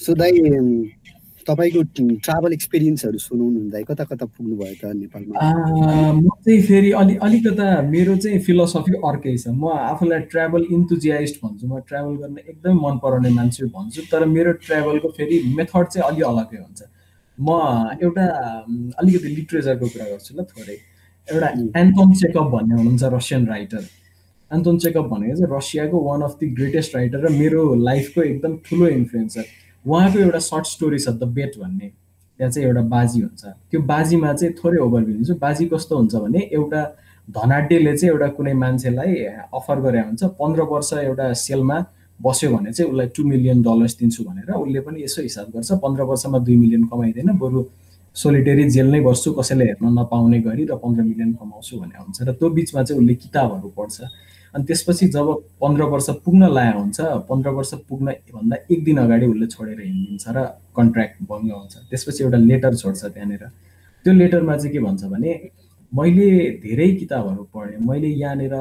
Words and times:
So 0.00 0.14
दाइ 0.14 0.32
तपाईँको 1.46 1.82
travel 2.26 2.52
एक्सपिरियन्सहरू 2.52 3.18
सुनाउनु 3.18 3.60
दाइ 3.70 3.82
कता 3.88 4.04
कता 4.04 4.26
पुग्नुभयो 4.26 4.74
त 4.82 4.92
नेपालमा? 4.92 5.34
म 6.12 6.28
चाहिँ 6.44 6.62
फेरि 6.68 6.90
अलि 7.00 7.14
अलिकता 7.22 7.66
मेरो 7.86 8.16
चाहिँ 8.16 8.38
फिलोसफी 8.46 8.92
अर्कै 9.10 9.36
छ। 9.36 9.54
म 9.54 9.70
आफूलाई 9.92 10.20
ट्राभल 10.32 10.66
इन्थुजियाइस्ट 10.76 11.36
भन्छु। 11.42 11.66
म 11.66 11.80
ट्राभल 11.88 12.14
गर्न 12.22 12.36
एकदमै 12.50 12.74
मन 12.82 12.98
पराउने 13.02 13.30
मान्छे 13.38 13.64
भन्छु। 13.72 14.02
तर 14.10 14.24
मेरो 14.26 14.52
ट्राभलको 14.66 15.08
फेरि 15.16 15.36
मेथड 15.56 15.86
चाहिँ 15.86 16.04
अलि 16.10 16.22
अलगै 16.30 16.58
हुन्छ। 16.60 16.80
म 17.38 17.48
एउटा 18.04 18.26
अलिकति 19.00 19.28
लिट्रेचरको 19.38 19.86
कुरा 19.86 20.06
गर्छु 20.12 20.34
ल 20.34 20.44
थोरै। 20.50 20.76
एउटा 21.28 21.48
एन्टोन 21.80 22.12
चेकअप 22.20 22.46
भन्ने 22.54 22.74
हुनुहुन्छ 22.74 23.04
रसियन 23.16 23.46
राइटर 23.46 23.82
एन्टोन 24.50 24.76
चेकअप 24.78 25.06
भनेको 25.10 25.34
चाहिँ 25.36 25.50
रसियाको 25.56 25.96
one 26.08 26.20
of 26.22 26.34
the 26.40 26.46
greatest 26.58 26.94
writer 26.96 27.18
र 27.26 27.30
मेरो 27.38 27.62
लाइफको 27.86 28.22
एकदम 28.22 28.52
ठुलो 28.66 28.86
इन्फ्लुएन्सर 28.88 29.44
उहाँको 29.86 30.18
एउटा 30.18 30.38
सर्ट 30.50 30.66
स्टोरी 30.66 30.98
छ 30.98 31.08
द 31.08 31.24
बेट 31.36 31.58
भन्ने। 31.58 31.88
त्यहाँ 32.38 32.50
चाहिँ 32.52 32.66
एउटा 32.68 32.82
बाजी 32.90 33.20
हुन्छ। 33.20 33.44
त्यो 33.70 33.80
बाजीमा 33.80 34.32
चाहिँ 34.32 34.54
थोरै 34.58 34.78
ओभरभ्यू 34.86 35.14
दिन्छु। 35.14 35.34
बाजी 35.40 35.64
कस्तो 35.72 35.96
हुन्छ 35.96 36.14
भने 36.14 36.40
एउटा 36.52 36.82
धनाड्यले 37.28 37.96
चाहिँ 37.96 38.12
एउटा 38.12 38.28
कुनै 38.36 38.52
मान्छेलाई 38.52 39.14
अफर 39.54 39.80
गरे 39.80 40.00
हुन्छ। 40.00 40.22
पन्ध्र 40.40 40.62
वर्ष 40.72 40.92
एउटा 40.92 41.32
सेलमा 41.32 41.78
बस्यो 42.20 42.50
भने 42.50 42.72
चाहिँ 42.72 42.90
उसलाई 42.90 43.06
टु 43.16 43.24
मिलियन 43.24 43.62
डलर्स 43.62 43.96
दिन्छु 43.98 44.24
भनेर 44.24 44.50
उसले 44.52 44.80
पनि 44.80 45.02
यसो 45.04 45.22
हिसाब 45.22 45.46
गर्छ। 45.54 45.72
पन्ध्र 45.84 46.02
वर्षमा 46.10 46.38
दुई 46.38 46.56
मिलियन 46.56 46.84
कमाइँदैन। 46.90 47.36
बरु 47.38 47.64
सोलिटेरी 48.16 48.64
जेल 48.70 48.86
नै 48.90 49.00
बस्छु 49.00 49.32
कसैले 49.32 49.64
हेर्न 49.64 49.92
नपाउने 49.98 50.38
गरी 50.40 50.64
र 50.64 50.76
पन्ध्र 50.80 51.02
मिलियन 51.02 51.32
कमाउँछु 51.40 51.80
भन्ने 51.80 51.98
हुन्छ। 52.00 52.22
र 52.22 52.32
त्यो 52.32 52.48
बिचमा 52.50 52.82
चाहिँ 52.82 53.00
उसले 53.00 53.14
किताबहरू 53.14 53.68
पढ्छ। 53.76 53.96
अनि 54.56 54.64
त्यसपछि 54.64 55.06
जब 55.12 55.28
पन्ध्र 55.60 55.84
वर्ष 55.92 56.08
पुग्न 56.24 56.48
लाया 56.48 56.72
हुन्छ 56.72 57.00
पन्ध्र 57.28 57.50
वर्ष 57.56 57.72
पुग्न 57.88 58.12
भन्दा 58.34 58.56
एक 58.72 58.84
दिन 58.84 58.98
अगाडि 58.98 59.26
उसले 59.26 59.46
छोडेर 59.46 59.80
हिँडिदिन्छ 59.80 60.24
र 60.36 60.44
कन्ट्र्याक्ट 60.76 61.22
भङ्ग 61.28 61.52
हुन्छ। 61.52 61.74
त्यसपछि 61.90 62.24
एउटा 62.24 62.38
लेटर 62.50 62.74
छोड्छ 62.74 63.04
त्यहाँनिर। 63.04 63.44
त्यो 64.04 64.12
लेटरमा 64.14 64.56
चाहिँ 64.56 64.72
के 64.72 64.80
भन्छ 64.80 65.04
भने 65.12 65.32
मैले 65.92 66.28
धेरै 66.64 66.88
किताबहरू 67.00 67.42
पढेँ। 67.54 67.76
मैले 67.88 68.08
यहाँनिर 68.08 68.54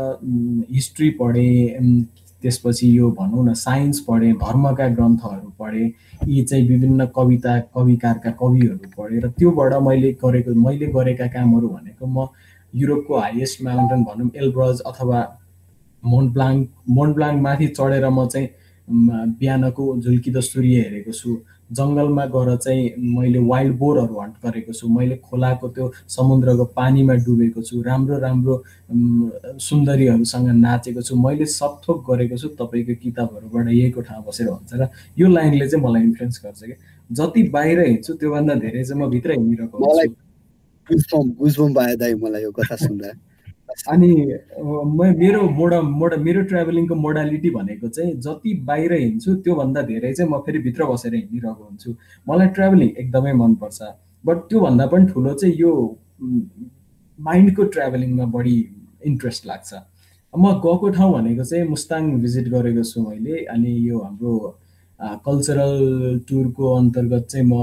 हिस्ट्री 0.76 1.10
पढेँ 1.22 2.04
त्यसपछि 2.44 2.88
यो 2.98 3.12
भनौँ 3.12 3.46
न 3.48 3.54
साइन्स 3.56 4.00
पढेँ 4.10 4.34
धर्मका 4.44 4.88
ग्रन्थहरू 4.98 5.50
पढेँ 5.60 5.88
यी 6.28 6.44
चाहिँ 6.44 6.68
विभिन्न 6.68 7.06
कविता 7.16 7.60
कविकारका 7.76 8.32
कविहरू 8.42 8.92
पढेँ 8.98 9.22
र 9.22 9.30
त्योबाट 9.40 9.74
मैले 9.88 10.12
गरेको 10.24 10.60
मैले 10.60 10.88
गरेका 10.92 11.28
कामहरू 11.32 11.68
भनेको 11.70 12.06
म 12.06 12.28
युरोपको 12.74 13.20
हाइएस्ट 13.20 13.64
माउन्टेन 13.64 14.04
भनौँ 14.04 14.30
एलब्रज 14.36 14.82
अथवा 14.92 15.24
मोन्ट 16.06 16.38
मोन्टब्लाङ 16.90 17.42
माथि 17.42 17.68
चढेर 17.68 18.06
म 18.10 18.28
चाहिँ 18.28 18.48
बिहानको 19.42 19.84
झुल्किँदो 20.02 20.42
सूर्य 20.42 20.82
हेरेको 20.82 21.12
छु। 21.12 21.38
जङ्गलमा 21.74 22.26
गएर 22.34 22.56
चाहिँ 22.62 22.82
मैले 23.18 23.40
वाइल्ड 23.50 23.78
बोरहरू 23.78 24.20
हन्ट 24.22 24.36
गरेको 24.46 24.74
छु। 24.74 24.88
मैले 24.88 25.16
खोलाको 25.18 25.68
त्यो 25.76 25.92
समुद्रको 26.16 26.66
पानीमा 26.78 27.14
डुबेको 27.26 27.62
छु। 27.62 27.82
राम्रो 27.82 28.18
राम्रो 28.22 28.56
सुन्दरीहरूसँग 29.68 30.48
नाचेको 30.62 31.02
छु। 31.02 31.16
मैले 31.26 31.46
सबथोक 31.46 32.06
गरेको 32.10 32.38
छु 32.38 32.48
तपाईँको 32.62 32.96
किताबहरूबाट 33.04 33.68
यहीको 33.68 34.02
ठाउँ 34.02 34.24
बसेर 34.28 34.48
भन्छ 34.50 34.74
र 34.74 34.90
यो 35.18 35.28
लाइनले 35.28 35.68
चाहिँ 35.70 35.84
मलाई 35.86 36.02
इन्फ्लुएन्स 36.04 36.42
गर्छ 36.46 36.62
कि 36.64 36.76
जति 37.10 37.44
बाहिर 37.50 37.80
हिँड्छु 37.80 38.14
त्योभन्दा 38.14 38.54
धेरै 38.62 38.84
चाहिँ 38.84 39.02
म 39.02 39.10
भित्र 39.10 39.32
हिँडिरहेको 39.32 39.78
मलाई 42.22 42.44
यो 42.44 42.52
कथा 42.58 42.76
सुन्दा। 42.76 43.10
अनि 43.92 44.10
मेरो 45.22 45.42
मोडा 45.58 45.82
मोडा 45.82 46.18
मेरो 46.18 46.42
ट्राभलिङको 46.52 46.96
मोडालिटी 46.96 47.50
भनेको 47.50 47.88
चाहिँ 47.88 48.14
जति 48.26 48.54
बाहिर 48.68 48.94
हिँड्छु 48.94 49.36
त्योभन्दा 49.46 49.82
धेरै 49.92 50.14
चाहिँ 50.14 50.32
म 50.32 50.40
फेरि 50.46 50.60
भित्र 50.68 50.86
बसेर 50.92 51.14
हिँडिरहेको 51.16 51.64
हुन्छु। 51.64 51.90
मलाई 52.30 52.48
ट्राभलिङ 52.56 52.90
एकदमै 53.02 53.34
मनपर्छ। 53.42 53.80
बट 54.26 54.38
त्योभन्दा 54.50 54.86
पनि 54.94 55.06
ठुलो 55.14 55.34
चाहिँ 55.34 55.56
यो 55.56 55.72
माइन्डको 57.20 57.64
ट्राभलिङमा 57.76 58.26
बढी 58.36 58.58
इन्ट्रेस्ट 59.06 59.48
लाग्छ। 59.48 59.74
म 60.34 60.44
गएको 60.66 60.90
ठाउँ 60.96 61.14
भनेको 61.14 61.44
चाहिँ 61.44 61.68
मुस्ताङ 61.68 62.04
भिजिट 62.24 62.48
गरेको 62.56 62.84
छु 62.84 63.02
मैले। 63.10 63.36
अनि 63.54 63.72
यो 63.90 64.00
हाम्रो 64.00 64.34
कल्चरल 65.28 65.76
टुरको 66.30 66.74
अन्तर्गत 66.76 67.24
चाहिँ 67.32 67.48
म 67.48 67.54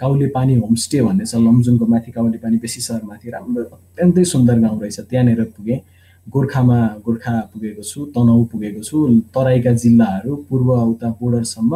काउली 0.00 0.26
पानी 0.36 0.54
होमस्टे 0.56 1.00
भन्ने 1.02 1.24
छ 1.26 1.34
लमजुङको 1.46 1.86
माथि 1.86 2.10
काउली 2.12 2.38
पानी 2.44 2.56
बेसी 2.62 2.80
सहरमाथि 2.80 3.30
राम्रो 3.30 3.62
अत्यन्तै 3.64 4.24
सुन्दर 4.24 4.58
गाउँ 4.60 4.80
रहेछ। 4.80 5.00
त्यहाँनिर 5.00 5.42
पुगेँ। 5.56 5.80
गोर्खामा 6.26 6.78
गोर्खा 7.04 7.34
पुगेको 7.52 7.82
छु 7.82 8.04
तनहु 8.14 8.44
पुगेको 8.52 8.82
छु। 8.82 8.96
तराईका 9.34 9.72
जिल्लाहरू 9.82 10.36
पूर्व 10.48 10.68
उता 10.72 11.08
बोर्डरसम्म 11.20 11.72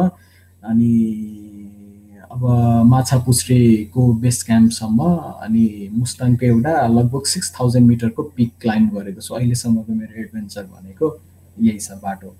अनि 0.63 0.91
अब 2.33 2.43
माछापुछ्रेको 2.85 4.01
बेस 4.21 4.43
क्याम्पसम्म 4.43 4.99
अनि 5.45 5.65
मुस्ताङको 5.93 6.45
एउटा 6.45 6.73
लगभग 6.87 7.23
सिक्स 7.25 7.53
थाउजन्ड 7.59 7.87
मिटरको 7.87 8.23
पिक 8.35 8.51
क्लाइम्ब 8.61 8.89
गरेको 8.97 9.21
छु। 9.21 9.33
अहिलेसम्मको 9.35 9.93
मेरो 9.93 10.13
एडभेन्चर 10.21 10.63
भनेको 10.75 11.07
यही 11.57 11.79
छ 11.79 11.97
बाटो। 12.03 12.33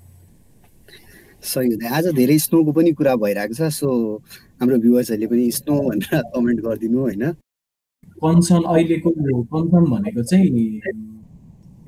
सही 1.44 1.88
आज 1.88 2.07
धेरै 2.16 2.38
स्नोको 2.38 2.72
पनि 2.72 2.91
कुरा 2.91 3.16
भइरहेको 3.16 3.53
छ 3.53 3.72
सो 3.73 3.89
हाम्रो 4.59 4.77
भ्युवर्सहरूले 4.83 5.27
पनि 5.27 5.51
स्नो 5.57 5.75
भनेर 5.88 6.22
कमेन्ट 6.35 6.59
गरिदिनु 6.61 7.00
होइन? 7.00 7.23
कन्सर्न 8.23 8.63
अहिलेको 8.73 9.09
कन्सर्न 9.53 9.85
भनेको 9.91 10.23
चाहिँ 10.23 10.81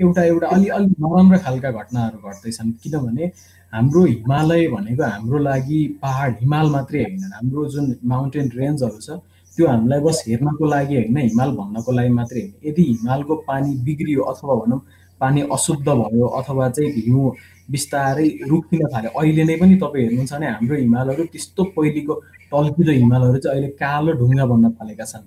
एउटा 0.01 0.23
एउटा 0.23 0.47
अलि 0.47 0.67
अलि 0.75 0.87
नराम्रो 1.03 1.39
खालका 1.45 1.71
घटनाहरू 1.71 2.17
घट्दैछन्। 2.29 2.71
किनभने 2.83 3.25
हाम्रो 3.73 4.03
हिमालय 4.05 4.67
भनेको 4.67 5.03
हाम्रो 5.03 5.37
लागि 5.49 5.79
पहाड 6.01 6.31
हिमाल 6.41 6.69
मात्रै 6.71 7.03
होइन। 7.03 7.23
हाम्रो 7.35 7.65
जुन 7.75 7.95
माउन्टेन 8.13 8.51
रेन्जहरू 8.55 8.99
छ 9.03 9.19
त्यो 9.57 9.67
हामीलाई 9.67 9.99
बस 10.07 10.23
हेर्नको 10.27 10.65
लागि 10.75 10.95
होइन 10.95 11.17
हिमाल 11.17 11.51
भन्नको 11.59 11.91
लागि 11.91 12.09
मात्रै 12.19 12.41
होइन। 12.41 12.53
यदि 12.69 12.83
हिमालको 12.83 13.35
पानी 13.51 13.75
बिग्रियो 13.85 14.23
अथवा 14.31 14.55
भनौँ 14.63 14.79
पानी 15.21 15.41
अशुद्ध 15.55 15.87
भयो 15.87 16.27
अथवा 16.39 16.69
चाहिँ 16.75 16.91
हिउँ 16.97 17.31
बिस्तारै 17.71 18.27
रुखिन 18.49 18.81
थाल्यो 18.93 19.11
अहिले 19.19 19.43
नै 19.49 19.55
पनि 19.61 19.75
तपाईँ 19.83 20.03
हेर्नुहुन्छ 20.03 20.33
भने 20.33 20.47
हाम्रो 20.47 20.75
हिमालहरू 20.77 21.23
त्यस्तो 21.33 21.63
पहिलेको 21.77 22.13
टल्किँदो 22.51 22.91
हिमालहरू 22.91 23.37
चाहिँ 23.37 23.55
अहिले 23.55 23.69
कालो 23.81 24.11
ढुङ्गा 24.21 24.45
बन्न 24.51 24.71
थालेका 24.79 25.05
छन्। 25.11 25.25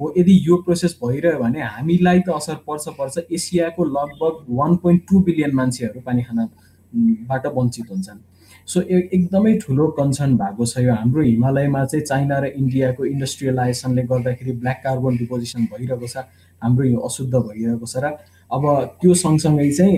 हो 0.00 0.12
यदि 0.16 0.34
यो 0.46 0.56
प्रोसेस 0.64 0.92
भइरह्यो 1.02 1.38
भने 1.42 1.60
हामीलाई 1.76 2.20
त 2.26 2.28
असर 2.40 2.56
पर्छ 2.66 2.88
पर्छ। 2.98 3.16
एसियाको 3.36 3.84
लगभग 3.96 4.34
वान 4.58 4.76
पोइन्ट 4.82 5.02
टू 5.10 5.20
बिलियन 5.26 5.54
मान्छेहरू 5.54 6.00
पानी 6.06 6.22
खानाबाट 6.28 7.46
वञ्चित 7.56 7.90
हुन्छन्। 7.90 8.20
सो 8.70 8.80
एकदमै 8.86 9.52
ठुलो 9.62 9.86
कन्सर्न 9.98 10.36
भएको 10.36 10.66
छ 10.66 10.78
यो 10.86 10.94
हाम्रो 10.94 11.22
हिमालयमा 11.22 11.84
चाहिँ 11.90 12.04
चाइना 12.06 12.38
र 12.38 12.44
इन्डियाको 12.60 13.04
इन्डस्ट्रियलाइजेसनले 13.04 14.02
गर्दाखेरि 14.12 14.52
ब्ल्याक 14.62 14.80
कार्बन 14.84 15.16
डिपोजिसन 15.16 15.64
भइरहेको 15.72 16.06
छ। 16.06 16.16
हाम्रो 16.62 16.84
यो 16.86 16.98
अशुद्ध 17.00 17.34
भइरहेको 17.34 17.86
छ 17.86 17.96
र 18.04 18.16
अब 18.50 18.62
त्यो 19.00 19.14
सँगसँगै 19.14 19.70
चाहिँ 19.72 19.96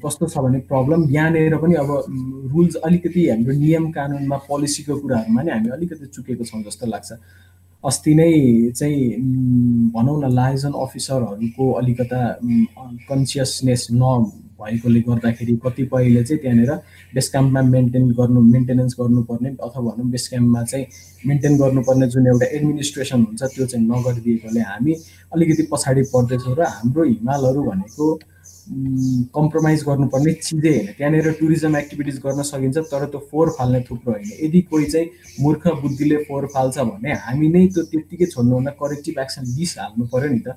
कस्तो 0.00 0.26
छ 0.26 0.38
भने 0.38 0.58
प्रब्लम 0.64 1.00
यहाँनिर 1.10 1.56
पनि 1.60 1.74
अब 1.74 1.90
रुल्स 2.52 2.74
अलिकति 2.88 3.28
हाम्रो 3.28 3.52
नियम 3.52 3.90
कानुनमा 3.92 4.36
पोलिसीको 4.48 4.96
कुराहरूमा 5.00 5.42
नि 5.42 5.50
हामी 5.50 5.68
अलिकति 5.76 6.06
चुकेको 6.06 6.44
छौँ 6.44 6.62
जस्तो 6.62 6.86
लाग्छ। 6.86 7.12
अस्ति 7.84 8.14
नै 8.14 8.30
चाहिँ 8.72 9.00
भनौँ 9.92 10.16
न 10.22 10.32
लाइजन 10.32 10.72
अफिसरहरूको 10.72 11.64
अलिकता 11.72 12.20
कन्सियसनेस 13.08 13.86
नभएकोले 14.64 15.00
गर्दाखेरि 15.00 15.56
कतिपयले 15.64 16.24
चाहिँ 16.24 16.40
त्यहाँनिर 16.42 16.72
बेस 17.14 17.30
क्याम्पमा 17.30 17.62
मेन्टेन 17.62 18.10
गर्नु 18.18 18.40
मेन्टेनेन्स 18.40 18.96
गर्नुपर्ने 19.00 19.48
अथवा 19.60 19.80
भनौँ 19.84 20.10
बेस 20.10 20.28
क्याम्पमा 20.28 20.62
चाहिँ 20.64 20.86
मेन्टेन 21.28 21.56
गर्नुपर्ने 21.58 22.06
जुन 22.08 22.26
एउटा 22.26 22.46
एडमिनिस्ट्रेसन 22.56 23.24
हुन्छ 23.24 23.42
त्यो 23.42 23.66
चाहिँ 23.66 23.86
नगरिदिएकोले 23.86 24.60
हामी 24.60 24.94
अलिकति 25.34 25.68
पछाडि 25.72 26.02
पर्दैछौँ 26.14 26.54
र 26.58 26.62
हाम्रो 26.76 27.04
हिमालहरू 27.04 27.62
भनेको 27.70 28.14
कम्प्रोमाइज 29.36 29.82
गर्नुपर्ने 29.84 30.32
चिजै 30.32 30.70
होइन। 30.72 30.86
त्यहाँनिर 30.96 31.30
टुरिज्म 31.40 31.76
एक्टिभिटिज 31.76 32.18
गर्न 32.24 32.42
सकिन्छ 32.48 32.76
तर 32.92 33.04
त्यो 33.12 33.20
फोहोर 33.30 33.50
फाल्ने 33.58 33.80
थुप्रो 33.90 34.12
होइन। 34.12 34.30
यदि 34.40 34.60
कोही 34.70 34.84
चाहिँ 34.92 35.08
मूर्ख 35.40 35.66
बुद्धिले 35.82 36.16
फोहोर 36.24 36.46
फाल्छ 36.54 36.78
भने 36.78 37.12
हामी 37.28 37.48
नै 37.48 37.66
त्यो 37.74 37.82
त्यत्तिकै 37.92 38.26
छोड्नुहुँदा 38.26 38.70
करेक्टिभ 38.80 39.18
एक्सन 39.20 39.44
लिइहाल्नु 39.56 40.06
पऱ्यो 40.12 40.30
नि 40.32 40.40
त। 40.40 40.56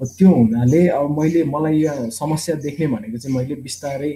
त्यो 0.00 0.28
हुनाले 0.28 0.86
अब 0.92 1.18
मैले 1.18 1.44
मलाई 1.44 1.76
यो 1.78 1.92
समस्या 2.12 2.54
देख्ने 2.62 2.86
भनेको 2.86 3.18
चाहिँ 3.18 3.36
मैले 3.36 3.54
बिस्तारै 3.64 4.12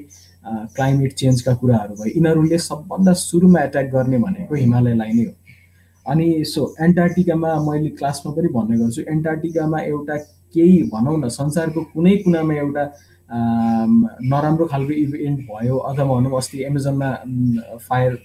क्लाइमेट 0.76 1.12
चेन्जका 1.12 1.54
कुराहरू 1.60 1.94
भयो। 1.94 2.12
यिनीहरूले 2.16 2.58
सबभन्दा 2.58 3.12
सुरुमा 3.12 3.60
एट्याक 3.60 3.86
गर्ने 3.92 4.18
भनेको 4.18 4.54
हिमालयलाई 4.54 5.12
नै 5.12 5.24
हो। 5.24 5.32
अनि 6.06 6.26
सो 6.44 6.62
एन्टार्टिकामा 6.84 7.50
मैले 7.68 7.88
क्लासमा 7.98 8.32
पनि 8.32 8.48
भन्ने 8.56 8.76
गर्छु 8.78 9.02
एन्टार्टिकामा 9.08 9.78
एउटा 9.80 10.16
केही 10.54 10.82
भनौँ 10.92 11.16
न 11.18 11.28
संसारको 11.28 11.80
कुनै 11.94 12.16
कुनामा 12.24 12.54
एउटा 12.54 12.84
नराम्रो 14.32 14.66
खालको 14.66 14.92
इभेन्ट 14.92 15.40
भयो 15.48 15.76
अथवा 15.76 16.04
भनौँ 16.12 16.36
अस्ति 16.38 16.62
एमाजोनमा 16.68 17.10
फायर 17.88 18.18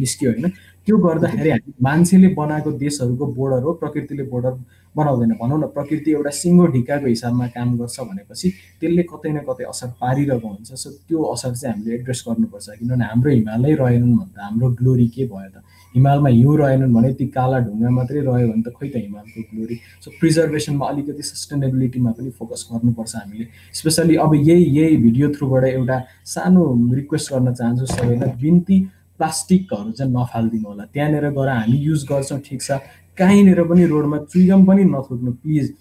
निस्क्यो 0.00 0.30
होइन। 0.30 0.52
त्यो 0.86 0.96
गर्दाखेरि 1.02 1.50
हामी 1.50 1.72
मान्छेले 1.82 2.28
बनाएको 2.38 2.70
देशहरूको 2.78 3.26
बोर्डर 3.36 3.62
हो 3.62 3.72
प्रकृतिले 3.82 4.22
बोर्डर 4.32 4.52
बनाउँदैन। 4.96 5.32
भनौँ 5.40 5.58
न 5.60 5.66
प्रकृति 5.76 6.10
एउटा 6.10 6.30
सिङ्गो 6.30 6.66
ढिकाको 6.72 7.06
हिसाबमा 7.06 7.46
काम 7.52 7.76
गर्छ 7.78 8.00
भनेपछि 8.00 8.48
त्यसले 8.80 9.02
कतै 9.10 9.30
न 9.32 9.38
कतै 9.48 9.64
असर 9.68 9.88
पारिरहेको 10.00 10.48
हुन्छ। 10.48 10.72
सो 10.72 10.90
त्यो 11.08 11.22
असर 11.34 11.52
चाहिँ 11.52 11.74
हामीले 11.74 11.94
एड्रेस 11.94 12.24
गर्नुपर्छ। 12.28 12.66
किनभने 12.78 13.04
हाम्रो 13.04 13.30
हिमालय 13.30 13.74
रहेनन् 13.82 14.16
भन्दा 14.16 14.40
हाम्रो 14.46 14.68
ग्लोरी 14.78 15.06
के 15.10 15.24
भयो 15.26 15.50
त? 15.52 15.60
हिमालमा 15.94 16.28
हिउँ 16.28 16.56
रहेनन् 16.58 16.94
भने 16.94 17.12
ती 17.18 17.26
काला 17.36 17.58
ढुङ्गा 17.66 17.90
मात्रै 17.90 18.20
रह्यो 18.24 18.46
भने 18.48 18.62
त 18.62 18.68
खोइ 18.72 18.88
त 18.88 18.96
हिमालको 18.96 19.40
ग्लोरी 19.52 19.76
सो 20.00 20.08
प्रिजर्भेसनमा 20.20 20.86
अलिकति 20.86 21.22
सस्टेनेबिलिटीमा 21.22 22.10
पनि 22.16 22.30
फोकस 22.38 22.68
गर्नुपर्छ 22.72 23.14
हामीले। 23.16 23.44
स्पेसली 23.74 24.16
अब 24.16 24.34
यही 24.34 24.64
यही 24.78 24.96
भिडियो 25.04 25.26
थ्रुबाट 25.36 25.64
एउटा 25.76 25.96
सानो 26.24 26.62
रिक्वेस्ट 26.94 27.32
गर्न 27.32 27.54
चाहन्छु 27.54 27.86
सबैलाई। 27.96 28.30
बिन्ती 28.40 28.76
प्लास्टिकहरू 29.18 29.90
चाहिँ 29.92 30.12
नफालिदिनु 30.12 30.68
होला। 30.68 30.84
त्यहाँनिर 30.94 31.28
गएर 31.32 31.48
हामी 31.48 31.78
युज 31.88 32.06
गर्छौँ 32.10 32.40
ठिक 32.46 32.62
छ। 32.62 32.70
कहीँनिर 33.18 33.62
पनि 33.64 33.84
रोडमा 33.86 34.18
चुइगम 34.28 34.64
पनि 34.66 34.84
नथुक्नु 34.84 35.32
प्लिज 35.42 35.74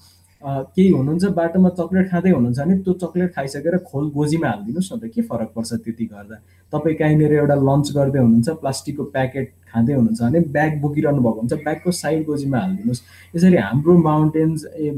केही 0.45 0.89
हुनुहुन्छ 0.89 1.25
बाटोमा 1.35 1.69
चक्लेट 1.73 2.09
खाँदै 2.09 2.29
हुनुहुन्छ 2.29 2.59
भने 2.59 2.75
त्यो 2.85 2.93
चक्लेट 3.01 3.29
खाइसकेर 3.35 3.77
खोल 3.89 4.09
गोजीमा 4.13 4.47
हालिदिनुहोस् 4.47 4.91
न 4.93 4.97
त 5.01 5.09
के 5.09 5.21
फरक 5.25 5.49
पर्छ 5.55 5.73
त्यति 5.81 6.05
गर्दा? 6.05 6.35
तपाईँ 6.73 6.95
कहीँनिर 6.95 7.33
एउटा 7.33 7.55
लन्च 7.65 7.91
गर्दै 7.97 8.19
हुनुहुन्छ 8.19 8.49
प्लास्टिकको 8.61 9.03
प्याकेट 9.15 9.47
खाँदै 9.73 9.93
हुनुहुन्छ 9.93 10.21
भने 10.21 10.39
ब्याग 10.53 10.71
बोकिरहनु 10.81 11.21
भएको 11.25 11.39
हुन्छ 11.41 11.53
ब्यागको 11.65 11.91
साइड 11.91 12.25
गोजीमा 12.29 12.57
हालिदिनुहोस्। 12.61 13.01
यसरी 13.35 13.57
हाम्रो 13.57 13.97
माउन्टेन्स 14.05 14.65
ए 14.77 14.91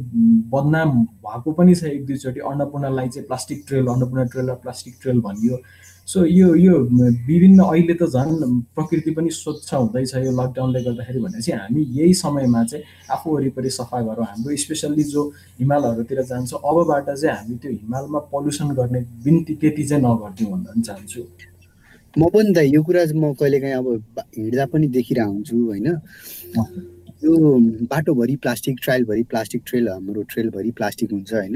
बदनाम 0.51 0.90
भएको 1.24 1.51
पनि 1.56 1.75
छ 1.75 1.83
एक 1.95 2.06
दुईचोटि। 2.06 2.40
अन्नपूर्णालाई 2.44 3.07
चाहिँ 3.07 3.28
प्लास्टिक 3.28 3.63
ट्रेल 3.68 3.86
अन्नपूर्ण 3.88 4.28
ट्रेल 4.28 4.50
र 4.51 4.56
प्लास्टिक 4.68 4.94
ट्रेल 5.01 5.22
भनियो। 5.24 5.56
सो 6.07 6.25
यो 6.25 6.54
यो 6.56 6.75
विभिन्न 7.27 7.63
अहिले 7.63 7.94
त 8.00 8.07
झन् 8.07 8.62
प्रकृति 8.75 9.12
पनि 9.12 9.30
स्वच्छ 9.30 9.74
हुँदैछ 9.74 10.13
यो 10.15 10.31
लकडाउनले 10.31 10.81
गर्दाखेरि 10.83 11.19
भनेपछि 11.19 11.51
हामी 11.51 11.81
यही 12.00 12.13
समयमा 12.15 12.63
चाहिँ 12.63 12.83
आफू 13.12 13.36
वरिपरि 13.36 13.69
सफा 13.69 14.01
गरौँ। 14.07 14.25
हाम्रो 14.25 14.56
स्पेसल्ली 14.56 15.04
जो 15.04 15.24
हिमालहरूतिर 15.59 16.21
जान्छ 16.31 16.54
अबबाट 16.54 17.09
चाहिँ 17.12 17.36
हामी 17.36 17.56
त्यो 17.59 17.71
हिमालमा 17.71 18.19
पल्युसन 18.31 18.71
गर्ने 18.80 19.01
बिन्ती 19.25 19.54
त्यति 19.59 19.83
चाहिँ 19.83 20.04
नगरिदिउँ 20.04 20.51
भन्न 20.51 20.81
चाहन्छु। 20.81 21.21
म 22.15 22.30
पनि 22.33 22.54
त 22.56 22.57
यो 22.71 22.81
कुरा 22.88 23.06
चाहिँ 23.06 23.21
म 23.21 23.33
कहिलेकाहीँ 23.36 23.75
अब 23.75 23.88
हिँड्दा 24.38 24.65
पनि 24.71 24.88
देखिरहेको 24.88 25.31
हुन्छु 25.31 25.56
होइन? 25.68 25.88
यो 27.24 27.33
बाटोभरि 27.92 28.36
प्लास्टिक 28.44 28.75
ट्रायलभरि 28.83 29.24
प्लास्टिक 29.27 29.62
ट्रेल 29.68 29.88
हाम्रो 29.89 30.21
ट्रेलभरि 30.31 30.71
प्लास्टिक 30.71 31.12
हुन्छ 31.12 31.33
होइन? 31.33 31.56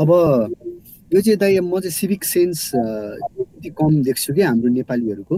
अब 0.00 0.10
यो 1.12 1.20
चाहिँ 1.20 1.38
दाइ 1.38 1.58
म 1.60 1.80
चाहिँ 1.80 1.90
सिभिक 1.92 2.24
सेन्स 2.24 2.74
अलिकति 2.74 3.70
कम 3.78 4.02
देख्छु 4.02 4.34
कि 4.34 4.42
हाम्रो 4.42 4.68
नेपालीहरूको। 4.72 5.36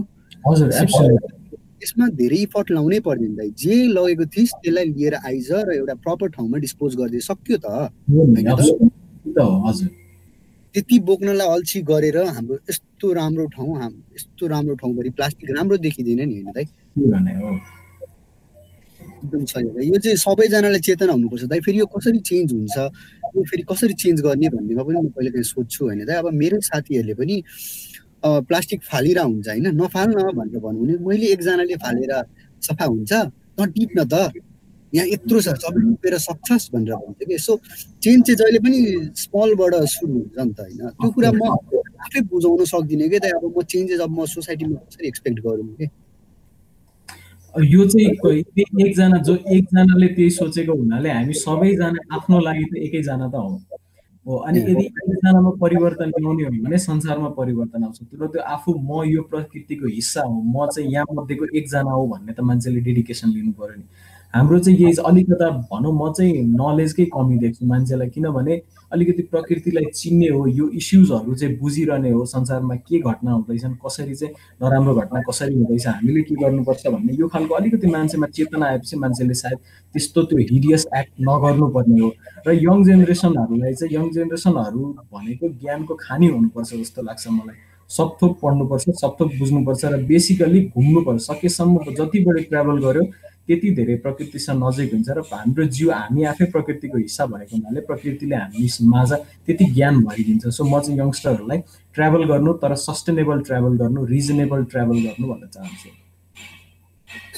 यसमा 1.83 2.07
धेरै 2.17 2.37
इफर्ट 2.47 2.71
लाउनै 2.71 2.99
पर्दैन 3.05 3.33
दाइ। 3.35 3.49
जे 3.53 3.75
लगेको 3.93 4.25
थिइस् 4.25 4.53
त्यसलाई 4.63 4.85
लिएर 4.95 5.15
आइज 5.21 5.47
र 5.51 5.69
एउटा 5.75 5.93
प्रपर 6.05 6.27
ठाउँमा 6.35 6.57
डिस्पोज 6.57 6.95
गरिदिए 6.97 7.19
सक्यो 7.29 7.57
त। 7.57 7.67
त्यति 10.73 10.97
बोक्नलाई 11.09 11.47
अल्छी 11.47 11.81
गरेर 11.81 12.17
हाम्रो 12.25 12.55
यस्तो 12.69 13.13
राम्रो 13.13 13.45
ठाउँ 13.55 13.73
हाम 13.81 13.93
यस्तो 14.15 14.47
राम्रो 14.47 14.75
ठाउँभरि 14.81 15.09
प्लास्टिक 15.09 15.49
राम्रो 15.57 15.77
देखिँदैन 15.77 16.21
नि 16.27 16.33
होइन 16.33 16.51
दाइ? 16.57 16.65
एकदम 19.17 19.45
सही 19.45 19.87
यो 19.89 19.97
चाहिँ 19.97 20.17
सबैजनाले 20.17 20.79
चेतना 20.79 21.13
हुनुपर्छ 21.13 21.43
दाइ। 21.51 21.59
फेरि 21.65 21.79
यो 21.79 21.85
कसरी 21.85 22.19
चेन्ज 22.29 22.53
हुन्छ? 22.53 22.77
यो 23.35 23.43
फेरि 23.49 23.63
कसरी 23.71 23.93
चेन्ज 24.03 24.21
गर्ने 24.21 24.47
भन्नेमा 24.55 24.83
पनि 24.83 24.97
म 25.01 25.07
कहिले 25.15 25.31
काहीँ 25.33 25.47
सोध्छु 25.53 25.85
होइन 25.85 26.05
दाइ। 26.05 26.15
अब 26.17 26.27
मेरो 26.33 26.57
साथीहरूले 26.61 27.13
पनि 27.19 27.35
प्लास्टिक 28.47 28.79
फालिरह 28.83 29.23
हुन्छ 29.23 29.47
होइन? 29.47 29.67
नफाल्न 29.81 30.17
भनेर 30.37 30.59
भन्नु 30.65 30.83
भने 30.83 30.95
मैले 31.07 31.25
एकजनाले 31.33 31.75
फालेर 31.83 32.13
सफा 32.61 32.85
हुन्छ? 32.85 33.11
न 33.59 34.05
त। 34.05 34.31
यहाँ 34.93 35.07
यत्रो 35.07 35.39
छ। 35.41 35.51
सबै 35.59 35.81
टिपेर 35.83 36.13
सक्छस् 36.17 36.71
भनेर 36.73 36.95
भन्छ 36.95 37.19
कि। 37.27 37.33
यसो 37.35 37.53
चेन्ज 38.03 38.23
चाहिँ 38.23 38.37
जहिले 38.39 38.59
पनि 38.63 38.79
स्मलबाट 39.19 39.73
सुरु 39.93 40.13
हुन्छ 40.13 40.37
नि 40.39 40.53
त 40.55 40.59
होइन। 40.63 40.79
त्यो 40.95 41.09
कुरा 41.11 41.31
म 41.35 41.43
आफै 42.07 42.21
बुझाउन 42.31 42.63
सक्दिनँ 42.71 43.09
कि 43.11 43.19
त 43.19 43.25
अब 43.35 43.43
म 43.51 43.61
चेन्जेस 43.67 43.99
अब 43.99 44.11
म 44.15 44.25
सोसाइटीमा 44.25 44.79
कसरी 44.87 45.07
एक्सपेक्ट 45.07 45.39
गरौँ 45.43 45.75
कि? 45.75 45.85
यो 47.63 47.85
चाहिँ 47.87 48.07
एकजना 48.79 49.17
जो 49.27 49.35
एकजनाले 49.35 50.07
त्यही 50.07 50.29
सोचेको 50.31 50.73
हुनाले 50.73 51.09
हामी 51.09 51.33
सबैजना 51.33 51.99
आफ्नो 52.15 52.39
लागि 52.39 52.63
त 52.63 52.77
एकैजना 52.87 53.27
त 53.27 53.35
हो। 53.35 53.61
हो 54.27 54.37
अनि 54.47 54.59
यदि 54.59 54.85
एकजनामा 54.85 55.51
परिवर्तन 55.61 56.09
ल्याउने 56.17 56.43
हो 56.43 56.51
भने 56.63 56.77
संसारमा 56.77 57.29
परिवर्तन 57.39 57.83
आउँछ। 57.83 58.01
तर 58.03 58.27
त्यो 58.27 58.41
आफू 58.53 58.73
म 58.73 59.03
यो 59.07 59.21
प्रकृतिको 59.31 59.87
हिस्सा 59.87 60.21
हो 60.21 60.41
म 60.41 60.67
चाहिँ 60.67 60.91
यहाँ 60.93 61.15
मध्येको 61.15 61.45
एकजना 61.57 61.91
हो 61.91 62.07
भन्ने 62.07 62.33
त 62.33 62.39
मान्छेले 62.49 62.79
डेडिकेसन 62.87 63.29
लिनु 63.29 63.51
पऱ्यो 63.59 63.75
नि। 63.77 63.85
हाम्रो 64.33 64.59
चाहिँ 64.59 64.79
यही 64.79 64.93
अलिकता 65.07 65.49
भनौँ 65.71 65.93
म 65.93 66.11
चाहिँ 66.13 66.43
नलेजकै 66.61 67.05
कमी 67.15 67.37
देख्छु 67.39 67.65
मान्छेलाई 67.65 68.09
किनभने 68.15 68.55
अलिकति 68.91 69.21
प्रकृतिलाई 69.31 69.85
चिन्ने 69.91 70.27
हो 70.29 70.45
यो 70.47 70.67
इस्युजहरू 70.79 71.35
चाहिँ 71.35 71.57
बुझिरहने 71.59 72.11
हो। 72.11 72.25
संसारमा 72.25 72.75
के 72.77 72.99
घटना 72.99 73.31
हुँदैछन् 73.31 73.75
कसरी 73.85 74.15
चाहिँ 74.15 74.33
नराम्रो 74.63 74.95
घटना 74.95 75.21
कसरी 75.29 75.53
हुँदैछ 75.53 75.87
हामीले 75.87 76.21
के 76.21 76.35
गर्नुपर्छ 76.35 76.87
भन्ने 76.87 77.13
यो 77.19 77.27
खालको 77.27 77.55
अलिकति 77.55 77.87
मान्छेमा 77.87 78.27
चेतना 78.27 78.65
आएपछि 78.65 78.97
मान्छेले 78.97 79.33
सायद 79.33 79.57
त्यस्तो 79.95 80.23
त्यो 80.23 80.39
हिरियस 80.51 80.87
एक्ट 80.97 81.13
नगर्नुपर्ने 81.21 82.01
हो। 82.01 82.11
र 82.47 82.53
यङ 82.55 82.83
जेनेरेसनहरूलाई 82.85 83.73
चाहिँ 83.73 83.95
यङ 83.95 84.09
जेनेरेसनहरू 84.13 84.83
भनेको 85.13 85.49
ज्ञानको 85.61 85.93
खानी 86.01 86.27
हुनुपर्छ 86.27 86.73
जस्तो 86.73 87.01
लाग्छ 87.03 87.27
मलाई। 87.27 87.55
सबथोक 87.89 88.39
पढ्नुपर्छ 88.41 88.89
सबथोक 89.01 89.31
बुझ्नुपर्छ 89.39 89.85
र 89.85 90.03
बेसिकली 90.07 90.61
घुम्नुपर्छ। 90.75 91.21
सकेसम्म 91.21 91.93
जति 91.99 92.19
बढी 92.25 92.43
ट्राभल 92.51 92.77
गर्यो 92.85 93.03
त्यति 93.47 93.69
धेरै 93.75 93.95
प्रकृतिसँग 94.05 94.63
नजिक 94.63 94.93
हुन्छ 94.93 95.09
र 95.17 95.19
हाम्रो 95.31 95.63
जिउ 95.75 95.89
हामी 95.91 96.23
आफै 96.31 96.45
प्रकृतिको 96.55 96.97
हिस्सा 96.97 97.25
भएको 97.31 97.55
हुनाले 97.55 97.81
प्रकृतिले 97.89 98.35
हामी 98.35 98.67
माझ 98.93 99.11
त्यति 99.45 99.65
ज्ञान 99.75 99.95
भरिदिन्छ। 100.07 100.47
सो 100.57 100.63
म 100.63 100.79
चाहिँ 100.83 100.99
यङ्स्टरहरूलाई 100.99 101.59
ट्राभल 101.95 102.23
गर्नु 102.31 102.53
तर 102.63 102.75
सस्टेनेबल 102.87 103.39
ट्राभल 103.47 103.77
गर्नु 103.81 104.05
रिजनेबल 104.05 104.63
ट्राभल 104.71 104.97
गर्नु 105.05 105.25
भन्न 105.31 105.47
चाहन्छु। 105.55 105.89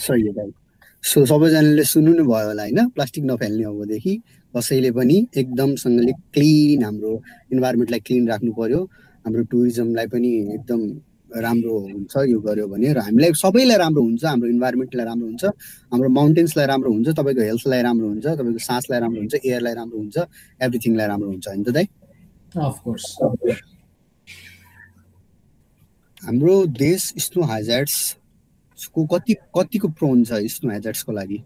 सही 0.05 0.31
दाइ 0.37 0.49
सो 1.03 1.25
सबैजनाले 1.25 1.83
सुन्नु 1.93 2.11
नै 2.17 2.23
भयो 2.31 2.47
होला 2.49 2.63
होइन? 2.63 2.79
प्लास्टिक 2.95 3.23
नफाल्ने 3.29 3.63
अबदेखि 3.71 4.13
कसैले 4.53 4.91
पनि 4.97 5.17
एकदमसँगले 5.41 6.13
क्लिन 6.35 6.83
हाम्रो 6.83 7.11
इन्भाइरोमेन्टलाई 7.53 8.01
क्लिन 8.07 8.23
राख्नु 8.29 8.51
पर्यो। 8.59 8.79
हाम्रो 9.25 9.43
टुरिज्मलाई 9.51 10.07
पनि 10.13 10.29
एकदम 10.55 10.81
राम्रो 11.29 11.77
हुन्छ 11.79 12.13
यो 12.29 12.39
गर्यो 12.39 12.67
भने 12.67 12.93
र 12.93 12.99
हामीलाई 12.99 13.33
सबैलाई 13.33 13.77
राम्रो 13.77 14.01
हुन्छ 14.01 14.25
हाम्रो 14.25 14.47
इन्भाइरोमेन्टलाई 14.49 15.05
राम्रो 15.05 15.27
हुन्छ 15.27 15.45
हाम्रो 15.91 16.09
माउन्टेन्सलाई 16.09 16.65
राम्रो 16.65 16.91
हुन्छ 16.91 17.09
तपाईँको 17.09 17.41
हेल्थलाई 17.41 17.81
राम्रो 17.81 18.07
हुन्छ 18.07 18.25
तपाईँको 18.25 18.59
सासलाई 18.59 18.99
राम्रो 18.99 19.19
हुन्छ 19.19 19.35
एयरलाई 19.45 19.73
राम्रो 19.73 19.97
हुन्छ 19.97 20.17
एभ्रिथिङलाई 20.61 21.07
राम्रो 21.07 21.29
हुन्छ 21.29 21.47
होइन 21.47 21.63
त 21.63 21.69
दाइ 21.69 21.85
अफकोर्स 22.57 23.05
हाम्रो 26.21 26.65
देश 26.65 27.13
स्नो 27.17 27.43
हेजर्ड्सको 27.45 29.05
कति 29.05 29.33
कतिको 29.55 29.87
प्रोन 29.87 30.23
छ 30.23 30.41
स्नो 30.55 30.71
हेजर्ड्सको 30.71 31.11
लागि? 31.11 31.39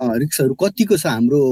रिक्सहरू 0.00 0.54
कतिको 0.54 0.96
छ 0.96 1.06
हाम्रो 1.06 1.42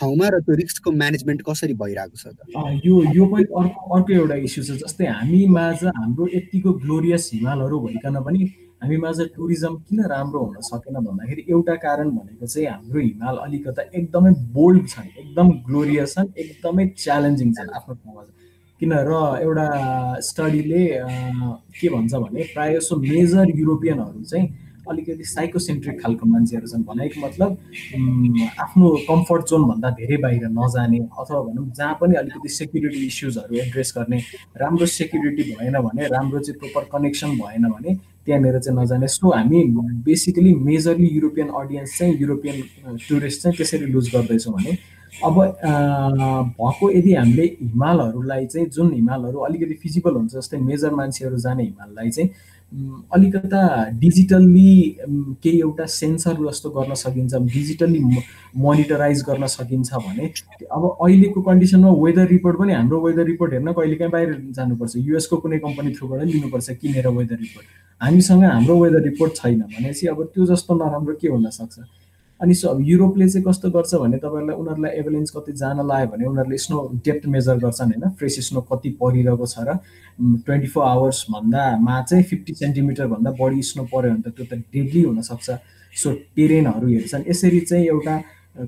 ठाउँमा 0.00 0.28
र 0.28 0.40
त्यो 0.40 0.54
रिस्कको 0.56 0.90
म्यानेजमेन्ट 0.94 1.42
कसरी 1.44 1.74
भइरहेको 1.76 2.16
छ 2.16 2.80
यो 2.84 3.02
यो 3.14 3.26
पनि 3.26 3.44
अर्को 3.56 3.94
अर्को 3.96 4.12
एउटा 4.14 4.34
इस्यु 4.46 4.64
छ 4.64 4.80
जस्तै 4.80 5.06
हामी 5.10 5.44
माझ 5.50 5.78
हाम्रो 5.84 6.28
यतिको 6.34 6.72
ग्लोरियस 6.80 7.30
हिमालहरू 7.34 7.80
भइकन 7.82 8.20
पनि 8.26 8.50
हामी 8.82 8.96
माझ 8.98 9.16
टुरिज्म 9.30 9.74
किन 9.78 10.04
राम्रो 10.06 10.40
हुन 10.42 10.60
सकेन 10.64 10.94
भन्दाखेरि 11.00 11.44
एउटा 11.50 11.74
कारण 11.80 12.10
भनेको 12.12 12.46
चाहिँ 12.46 12.66
हाम्रो 12.68 13.00
हिमाल 13.00 13.36
अलिकता 13.40 13.82
एकदमै 13.92 14.30
बोल्ड 14.54 14.86
छन् 14.88 15.10
एकदम 15.14 15.50
ग्लोरियस 15.66 16.14
छन् 16.14 16.30
एकदमै 16.38 16.86
च्यालेन्जिङ 16.98 17.52
छन् 17.54 17.74
आफ्नो 17.74 17.94
ठाउँमा 17.96 18.22
किन 18.80 18.92
र 19.04 19.20
एउटा 19.40 19.68
स्टडीले 20.22 20.84
के 21.76 21.88
भन्छ 21.90 22.14
भने 22.16 22.42
प्रायः 22.54 22.78
जसो 22.78 22.96
मेजर 23.02 23.52
युरोपियनहरू 23.54 24.24
चाहिँ 24.24 24.48
अलिकति 24.90 25.24
साइकोसेन्ट्रिक 25.24 26.00
खालको 26.02 26.26
मान्छेहरू 26.26 26.66
छन् 26.66 26.84
भनेको 26.90 27.26
मतलब 27.26 27.50
आफ्नो 28.60 28.88
कम्फर्ट 29.08 29.48
जोनभन्दा 29.50 29.90
धेरै 30.00 30.16
बाहिर 30.24 30.46
नजाने 30.58 30.98
अथवा 30.98 31.40
भनौँ 31.48 31.66
जहाँ 31.78 31.94
पनि 32.00 32.14
अलिकति 32.22 32.48
सेक्युरिटी 32.58 33.06
इस्युजहरू 33.06 33.56
एड्रेस 33.64 33.92
गर्ने 33.96 34.18
राम्रो 34.62 34.86
सेक्युरिटी 34.98 35.42
भएन 35.50 35.80
भने 35.80 36.06
राम्रो 36.14 36.38
चाहिँ 36.40 36.58
प्रोपर 36.60 36.88
कनेक्सन 36.92 37.36
भएन 37.38 37.68
भने 37.72 37.94
त्यहाँनिर 38.26 38.58
चाहिँ 38.58 38.78
नजाने। 38.78 39.06
सो 39.08 39.30
हामी 39.32 39.64
बेसिकली 40.06 40.54
मेजरली 40.68 41.08
युरोपियन 41.08 41.48
अडियन्स 41.60 41.98
चाहिँ 41.98 42.16
युरोपियन 42.20 42.56
टुरिस्ट 43.08 43.42
चाहिँ 43.42 43.56
त्यसरी 43.56 43.86
लुज 43.92 44.14
गर्दैछौँ 44.14 44.54
भने 44.54 44.76
अब 45.24 45.36
भएको 46.58 46.90
यदि 46.90 47.14
हामीले 47.14 47.44
हिमालहरूलाई 47.62 48.46
चाहिँ 48.46 48.68
जुन 48.76 48.92
हिमालहरू 48.94 49.38
अलिकति 49.46 49.74
फिजिबल 49.82 50.14
हुन्छ 50.14 50.32
जस्तै 50.34 50.58
मेजर 50.68 50.94
मान्छेहरू 50.94 51.36
जाने 51.46 51.62
हिमाललाई 51.62 52.10
चाहिँ 52.10 52.30
अलिकता 53.12 53.62
डिजिटल्ली 54.00 54.96
केही 55.42 55.58
एउटा 55.60 55.86
सेन्सर 55.90 56.34
जस्तो 56.40 56.70
गर्न 56.70 56.94
सकिन्छ 56.94 57.34
डिजिटल्ली 57.54 58.00
मोनिटराइज 58.56 59.22
गर्न 59.28 59.46
सकिन्छ 59.54 59.94
भने 59.94 60.26
अब 60.72 60.82
अहिलेको 60.90 61.42
कन्डिसनमा 61.42 61.90
वेदर 62.02 62.26
रिपोर्ट 62.28 62.58
पनि 62.58 62.72
हाम्रो 62.72 63.00
वेदर 63.06 63.24
रिपोर्ट 63.26 63.52
हेर्न 63.52 63.72
कहिले 63.72 63.96
काहीँ 63.96 64.12
बाहिर 64.12 64.36
जानुपर्छ। 64.56 64.96
युएसको 64.96 65.36
कुनै 65.36 65.58
कम्पनी 65.58 65.92
थ्रुबाट 65.94 66.22
लिनुपर्छ 66.24 66.70
किनेर 66.70 67.08
वेदर 67.08 67.36
रिपोर्ट। 67.36 67.66
हामीसँग 68.00 68.44
हाम्रो 68.44 68.78
वेदर 68.82 69.02
रिपोर्ट 69.04 69.34
छैन 69.36 69.60
भनेपछि 69.60 70.06
अब 70.06 70.22
त्यो 70.34 70.46
जस्तो 70.46 70.74
नराम्रो 70.74 71.14
के 71.20 71.28
हुनसक्छ 71.28 71.78
अनि 72.40 72.54
सो 72.54 72.68
अब 72.68 72.80
युरोपले 72.82 73.28
चाहिँ 73.28 73.44
कस्तो 73.44 73.70
गर्छ 73.70 73.94
भने 74.02 74.18
तपाईँहरूलाई 74.18 74.56
उनीहरूलाई 74.56 74.92
एभलेन्स 74.98 75.30
कति 75.36 75.52
जान 75.62 75.86
लाग्यो 75.86 76.10
भने 76.12 76.24
उनीहरूले 76.26 76.58
स्नो 76.58 76.78
डेप्थ 77.04 77.26
मेजर 77.34 77.56
गर्छन् 77.64 77.92
होइन 77.92 78.10
फ्रेस 78.18 78.36
स्नो 78.48 78.60
कति 78.72 78.90
परिरहेको 79.02 79.46
छ 79.46 79.68
र 79.68 79.76
ट्वेन्टी 80.46 80.68
फोर 80.72 80.84
आवर्सभन्दामा 80.86 82.00
चाहिँ 82.02 82.24
फिफ्टी 82.30 82.54
सेन्टिमिटरभन्दा 82.62 83.30
बढी 83.40 83.62
स्नो 83.70 83.84
पऱ्यो 83.92 84.10
भने 84.10 84.22
त 84.24 84.34
त्यो 84.36 84.44
त 84.50 84.62
डेडली 84.72 85.02
हुनसक्छ। 85.02 85.48
सो 85.94 86.12
टेरेनहरू 86.36 86.86
हेर्छन्। 86.88 87.24
यसरी 87.28 87.60
चाहिँ 87.60 87.86
एउटा 87.86 88.16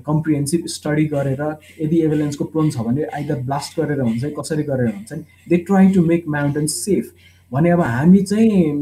कम्प्रिहेन्सिभ 0.05 0.65
स्टडी 0.69 1.05
गरेर 1.13 1.41
यदि 1.81 1.97
एभलेन्सको 2.05 2.43
प्रोन 2.53 2.69
छ 2.71 2.85
भने 2.87 3.03
आइदर 3.15 3.41
ब्लास्ट 3.47 3.79
गरेर 3.79 4.01
हुन्छ 4.01 4.33
कसरी 4.39 4.63
गरेर 4.63 4.89
हुन्छ 4.95 5.13
they 5.49 5.57
try 5.67 5.87
to 5.93 6.05
make 6.05 6.27
mountain 6.35 6.67
safe 6.73 7.11
भने 7.53 7.69
अब 7.69 7.81
हामी 7.81 8.21
चाहिँ 8.29 8.73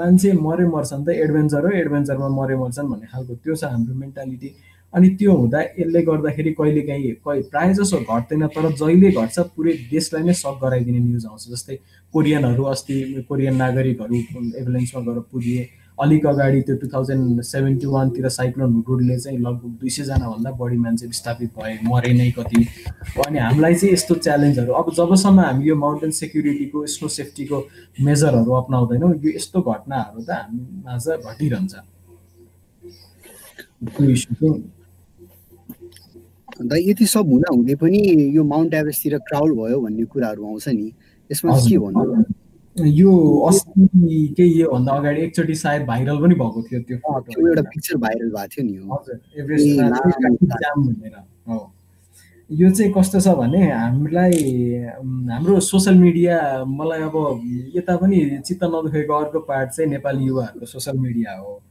मान्छे 0.00 0.32
मरे 0.32 0.66
मर्छन् 0.66 1.04
त 1.06 1.08
एडभेन्चर 1.24 1.64
हो 1.66 1.70
एडभेन्चरमा 1.80 2.28
मरे 2.40 2.56
मर्छन् 2.56 2.88
भन्ने 2.90 3.06
खालको। 3.12 3.34
त्यो 3.44 3.54
छ 3.54 3.64
हाम्रो 3.64 3.94
मेन्टालिटी 3.94 4.48
अनि 4.92 5.08
त्यो 5.18 5.32
हुँदा 5.36 5.60
यसले 5.78 6.02
गर्दाखेरि 6.08 6.50
कहिले 6.58 6.82
काहीँ 6.88 7.12
प्रायः 7.50 7.72
जसो 7.78 7.96
घट्दैन 8.08 8.46
तर 8.54 8.70
जहिले 8.80 9.10
घट्छ 9.10 9.38
पुरै 9.54 9.72
देशलाई 9.90 10.22
नै 10.24 10.32
सक 10.40 10.58
गराइदिने 10.62 10.98
न्युज 10.98 11.26
आउँछ। 11.26 11.48
जस्तै 11.52 11.76
कोरियनहरू 12.14 12.64
अस्ति 12.72 12.96
कोरियन 13.28 13.54
नागरिकहरू 13.56 14.14
एम्बुलेन्समा 14.14 15.00
गएर 15.06 15.18
पुगिए। 15.32 15.62
अलिक 15.98 16.26
अगाडि 16.26 16.60
त्यो 16.66 16.74
टु 16.76 16.86
थाउजन्ड 16.92 17.40
सेभेन्टी 17.46 17.86
वानतिर 17.86 18.28
साइक्लोन 18.28 18.72
हुडुडले 18.74 19.18
चाहिँ 19.18 19.38
लगभग 19.38 19.70
दुई 19.80 19.90
सयजनाभन्दा 19.96 20.50
बढी 20.58 20.76
मान्छे 20.76 21.06
विस्थापित 21.06 21.50
भए 21.58 21.78
मरे 21.86 22.12
नै 22.12 22.30
कति। 22.38 22.60
अनि 23.26 23.38
हामीलाई 23.38 23.74
चाहिँ 23.74 23.92
यस्तो 23.94 24.14
च्यालेन्जहरू 24.26 24.72
अब 24.74 24.90
जबसम्म 24.96 25.40
हामी 25.40 25.68
यो 25.68 25.76
माउन्टेन 25.76 26.10
सेक्युरिटीको 26.18 26.86
स्नो 26.94 27.08
सेफ्टीको 27.18 27.58
मेजरहरू 28.02 28.52
अप्नाउँदैनौँ 28.60 29.14
यो 29.22 29.30
यस्तो 29.38 29.58
घटनाहरू 29.62 30.20
त 30.22 30.30
हामी 30.30 30.60
माझ 30.82 31.06
घटिरहन्छ। 31.30 31.74
अन्त 36.58 36.72
यति 36.90 37.06
सब 37.06 37.26
हुँदा 37.30 37.48
हुँदै 37.54 37.74
पनि 37.78 37.98
यो 38.36 38.42
माउन्ट 38.44 38.74
एभरेस्टतिर 38.74 39.18
क्राउड 39.30 39.50
भयो 39.58 39.78
भन्ने 39.80 40.04
कुराहरू 40.10 40.42
आउँछ 40.46 40.68
नि। 40.68 40.92
यसमा 41.30 41.50
के 41.58 41.78
भन्नु? 41.78 42.22
यो 42.76 43.38
अस्ति 43.48 44.34
केही 44.36 44.60
योभन्दा 44.60 44.92
अगाडि 44.92 45.20
एकचोटि 45.22 45.54
सायद 45.54 45.82
भाइरल 45.86 46.16
पनि 46.20 46.34
भएको 46.34 46.62
थियो 46.62 46.80
त्यो 46.80 46.96
एउटा 47.48 47.62
पिक्चर 47.62 47.96
भाइरल 47.96 48.30
भएको 48.30 48.48
थियो 48.48 48.64
नि 48.66 48.74
हजुर 48.92 49.20
एभरेस्ट 49.40 49.66
यो 52.50 52.70
चाहिँ 52.70 52.92
कस्तो 52.92 53.20
छ 53.20 53.28
भने 53.28 53.70
हामीलाई 53.72 54.32
हाम्रो 55.30 55.60
सोसियल 55.60 55.96
मिडिया 55.98 56.64
मलाई 56.64 57.00
अब 57.00 57.14
यता 57.76 57.96
पनि 57.96 58.38
चित्त 58.46 58.64
नदुखेको 58.64 59.14
अर्को 59.14 59.40
पार्ट 59.40 59.70
चाहिँ 59.70 59.90
नेपाली 59.90 60.24
युवाहरूको 60.24 60.66
सोसियल 60.66 60.98
मिडिया 60.98 61.36
हो। 61.38 61.62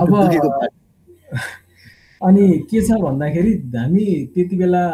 अब 0.00 0.12
अनि 2.22 2.58
के 2.70 2.80
छ 2.82 2.90
भन्दाखेरि 2.90 3.52
हामी 3.76 4.06
त्यति 4.34 4.56
बेला 4.56 4.84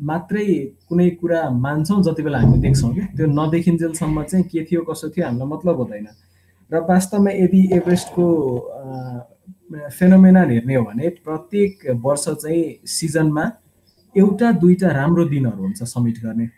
मात्रै 0.00 0.46
कुनै 0.88 1.08
कुरा 1.20 1.40
मान्छौँ 1.50 2.02
जति 2.02 2.22
बेला 2.22 2.38
हामी 2.38 2.58
देख्छौँ 2.60 2.92
कि 2.94 3.00
त्यो 3.16 3.26
नदेखिन्जेलसम्म 3.26 4.22
चाहिँ 4.22 4.44
के 4.50 4.64
थियो 4.64 4.82
कसो 4.82 5.08
थियो 5.08 5.26
हामीलाई 5.26 5.48
मतलब 5.48 5.76
हुँदैन। 5.80 6.06
र 6.70 6.80
वास्तवमा 6.90 7.30
यदि 7.30 7.60
एभरेस्टको 7.72 8.26
फेनोमेना 9.98 10.42
हेर्ने 10.50 10.74
हो 10.74 10.82
भने 10.84 11.08
प्रत्येक 11.24 11.72
वर्ष 12.02 12.24
चाहिँ 12.28 12.64
सिजनमा 12.86 13.44
एउटा 14.14 14.50
दुईवटा 14.58 14.88
राम्रो 14.90 15.24
दिनहरू 15.24 15.62
हुन्छ 15.62 15.82
समिट 15.84 16.18
गर्ने। 16.24 16.48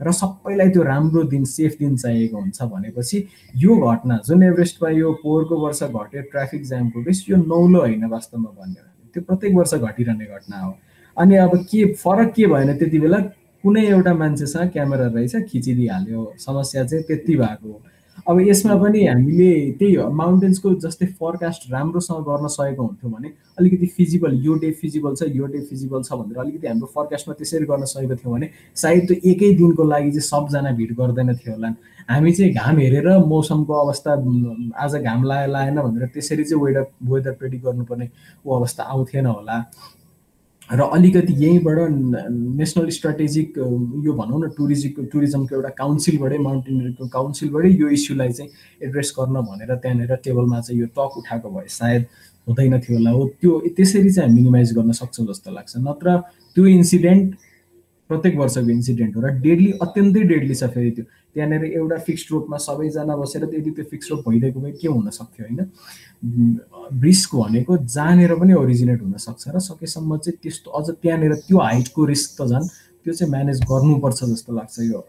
र 0.00 0.12
सबैलाई 0.12 0.68
त्यो 0.70 0.82
राम्रो 0.82 1.22
दिन 1.30 1.44
सेफ 1.44 1.76
दिन 1.78 1.96
चाहिएको 1.96 2.36
हुन्छ 2.40 2.62
भनेपछि 2.62 3.18
यो 3.54 3.76
घटना 3.76 4.16
जुन 4.26 4.42
एभरेस्टमा 4.42 4.90
यो 4.90 5.12
पोहोरको 5.22 5.56
वर्ष 5.60 5.82
घट्यो 5.82 6.22
ट्राफिक 6.30 6.62
जामको 6.66 7.02
रिस 7.06 7.28
यो 7.30 7.36
नौलो 7.36 7.80
होइन 7.80 8.04
वास्तवमा 8.08 8.50
भन्यो 8.50 8.82
भने 8.82 9.08
त्यो 9.14 9.22
प्रत्येक 9.22 9.54
वर्ष 9.54 9.74
घटिरहने 9.74 10.24
घटना 10.24 10.60
हो। 10.60 10.72
अनि 11.16 11.36
अब 11.36 11.56
के 11.70 11.84
फरक 11.94 12.32
के 12.36 12.46
भएन 12.46 12.76
त्यति 12.78 12.98
बेला 13.00 13.18
कुनै 13.64 13.86
एउटा 13.86 14.14
मान्छेसँग 14.14 14.70
क्यामेरा 14.72 15.06
रहेछ 15.06 15.36
खिचिदिइहाल्यो। 15.50 16.32
समस्या 16.38 16.84
चाहिँ 16.84 17.04
त्यति 17.04 17.36
भएको 17.36 17.80
अब 18.28 18.40
यसमा 18.40 18.74
पनि 18.76 19.04
हामीले 19.06 19.50
त्यही 19.78 19.94
हो 19.94 20.08
माउन्टेन्सको 20.12 20.72
जस्तै 20.80 21.06
फरकास्ट 21.20 21.62
राम्रोसँग 21.72 22.24
गर्न 22.24 22.46
सकेको 22.48 22.82
हुन्थ्यो 22.82 23.10
भने 23.10 23.28
अलिकति 23.58 23.86
फिजिबल 23.96 24.34
यो 24.44 24.54
डे 24.62 24.70
फिजिबल 24.80 25.14
छ 25.14 25.28
यो 25.36 25.46
डे 25.46 25.60
फिजिबल 25.68 26.02
छ 26.02 26.12
भनेर 26.12 26.38
अलिकति 26.38 26.66
हाम्रो 26.66 26.86
फरकास्टमा 26.94 27.34
त्यसरी 27.34 27.66
गर्न 27.66 27.84
सकेको 27.92 28.16
थियो 28.16 28.32
भने 28.32 28.48
सायद 28.76 29.06
त्यो 29.08 29.16
एकै 29.30 29.52
दिनको 29.60 29.84
लागि 29.84 30.10
चाहिँ 30.10 30.28
सबजना 30.28 30.72
भिड 30.76 30.92
गर्दैन 30.96 31.34
थियो 31.36 31.54
होला। 31.54 31.68
हामी 32.10 32.32
चाहिँ 32.32 32.52
घाम 32.52 32.78
हेरेर 32.78 33.08
मौसमको 33.32 33.74
अवस्था 33.84 34.12
आज 34.84 34.96
घाम 35.00 35.24
लाए 35.24 35.46
लाएन 35.46 35.80
भनेर 35.80 36.06
त्यसरी 36.14 36.44
चाहिँ 36.44 36.62
वेदर 36.64 36.84
वेदर 37.12 37.32
प्रेडिक्ट 37.40 37.64
गर्नुपर्ने 37.64 38.08
ऊ 38.46 38.54
अवस्था 38.56 38.82
आउँथेन 38.84 39.26
होला। 39.26 39.58
र 40.70 40.80
अलिकति 40.94 41.32
यहीँबाट 41.38 41.78
नेसनल 42.58 42.88
स्ट्राटेजिक 42.90 43.58
यो 44.06 44.12
भनौँ 44.14 44.40
न 44.40 44.48
टुरिज्म 44.56 45.04
टुरिज्मको 45.12 45.54
एउटा 45.56 45.68
काउन्सिलबाटै 45.78 46.38
माउन्टेनियरिङको 46.38 47.06
काउन्सिलबाटै 47.10 47.70
यो 47.80 47.88
इस्युलाई 47.98 48.32
चाहिँ 48.32 48.50
एड्रेस 48.86 49.12
गर्न 49.18 49.40
भनेर 49.50 49.74
त्यहाँनिर 49.74 50.14
टेबलमा 50.24 50.60
चाहिँ 50.60 50.80
यो 50.80 50.86
टक 50.94 51.18
उठाएको 51.18 51.50
भए 51.50 51.66
सायद 51.74 52.06
हुँदैन 52.46 52.78
थियो 52.80 52.96
होला 52.96 53.10
हो। 53.10 53.26
त्यो 53.40 53.52
त्यसरी 53.76 54.10
चाहिँ 54.10 54.34
मिनिमाइज 54.34 54.72
गर्न 54.78 54.92
सक्छौँ 55.00 55.26
जस्तो 55.26 55.50
लाग्छ। 55.50 55.74
नत्र 55.88 56.16
त्यो 56.54 56.66
इन्सिडेन्ट 56.66 57.34
प्रत्येक 58.10 58.36
वर्षको 58.38 58.70
इन्सिडेन्ट 58.70 59.16
हो 59.16 59.20
र 59.22 59.28
डेडली 59.46 59.70
अत्यन्तै 59.86 60.22
डेडली 60.32 60.54
छ 60.54 60.64
फेरि 60.74 60.90
त्यो। 60.90 61.04
त्यहाँनिर 61.34 61.64
एउटा 61.78 61.96
फिक्स 62.06 62.26
रोपमा 62.32 62.58
सबैजना 62.66 63.16
बसेर 63.16 63.42
यदि 63.54 63.70
त्यो 63.70 63.84
फिक्स 63.90 64.10
रोप 64.10 64.28
भइदिएको 64.28 64.60
भए 64.60 64.72
के 64.82 64.88
हुन 64.88 65.10
सक्थ्यो 65.14 65.46
होइन? 65.46 65.60
रिस्क 67.06 67.34
भनेको 67.36 67.76
जहाँनिर 67.86 68.34
पनि 68.34 68.52
ओरिजिनेट 68.62 69.02
हुनसक्छ 69.02 69.44
र 69.54 69.58
सकेसम्म 69.62 70.16
चाहिँ 70.18 70.38
त्यस्तो 70.42 70.70
अझ 70.70 70.86
त्यहाँनिर 70.90 71.34
त्यो 71.46 71.58
हाइटको 71.58 72.04
रिस्क 72.12 72.40
त 72.40 72.46
झन् 72.50 72.66
त्यो 73.02 73.12
चाहिँ 73.14 73.30
म्यानेज 73.30 73.60
गर्नुपर्छ 73.70 74.24
जस्तो 74.32 74.50
लाग्छ 74.58 74.76
यो 74.90 75.00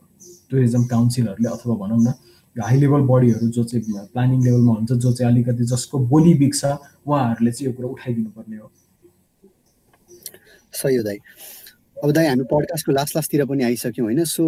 टुरिज्म 0.52 0.84
काउन्सिलहरूले 0.94 1.50
अथवा 1.50 1.76
भनौँ 1.82 2.02
न 2.06 2.14
हाई 2.56 2.78
लेभल 2.78 3.02
बडीहरू 3.10 3.48
जो 3.56 3.64
चाहिँ 3.64 4.06
प्लानिङ 4.14 4.44
लेभलमा 4.44 4.74
हुन्छ 4.74 4.92
जो 4.94 5.12
चाहिँ 5.12 5.32
अलिकति 5.32 5.64
जसको 5.74 6.00
बोली 6.14 6.34
बिग्छ 6.38 6.62
उहाँहरूले 7.08 7.52
चाहिँ 7.52 7.68
यो 7.68 7.76
कुरा 7.76 7.90
उठाइदिनु 7.90 8.30
पर्ने 8.38 8.58
हो। 8.58 8.68
सही 10.74 10.96
हो 10.96 11.04
दाइ 11.04 11.18
अब 12.04 12.12
दाइ 12.12 12.28
हामी 12.28 12.44
पडकास्टको 12.52 12.92
लास्ट 12.92 13.16
लास्टतिर 13.16 13.46
पनि 13.46 13.64
आइसक्यौँ 13.64 14.06
होइन? 14.08 14.24
सो 14.26 14.44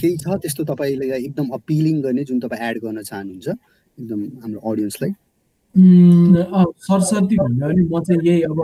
केही 0.00 0.16
छ 0.16 0.36
त्यस्तो 0.42 0.64
तपाईँले 0.64 1.06
एकदम 1.16 1.48
अपिलिङ 1.60 2.00
गर्ने 2.02 2.24
जुन 2.24 2.40
तपाईँ 2.40 2.68
एड 2.70 2.76
गर्न 2.84 3.02
चाहनुहुन्छ? 3.02 3.48
एकदम 3.98 4.20
हाम्रो 4.42 4.60
अडियन्सलाई 4.72 5.12
सरस्वती 5.76 7.36
भन्यो 7.36 7.66
भने 7.68 7.82
म 7.92 8.00
चाहिँ 8.02 8.20
यही 8.26 8.42
अब 8.42 8.60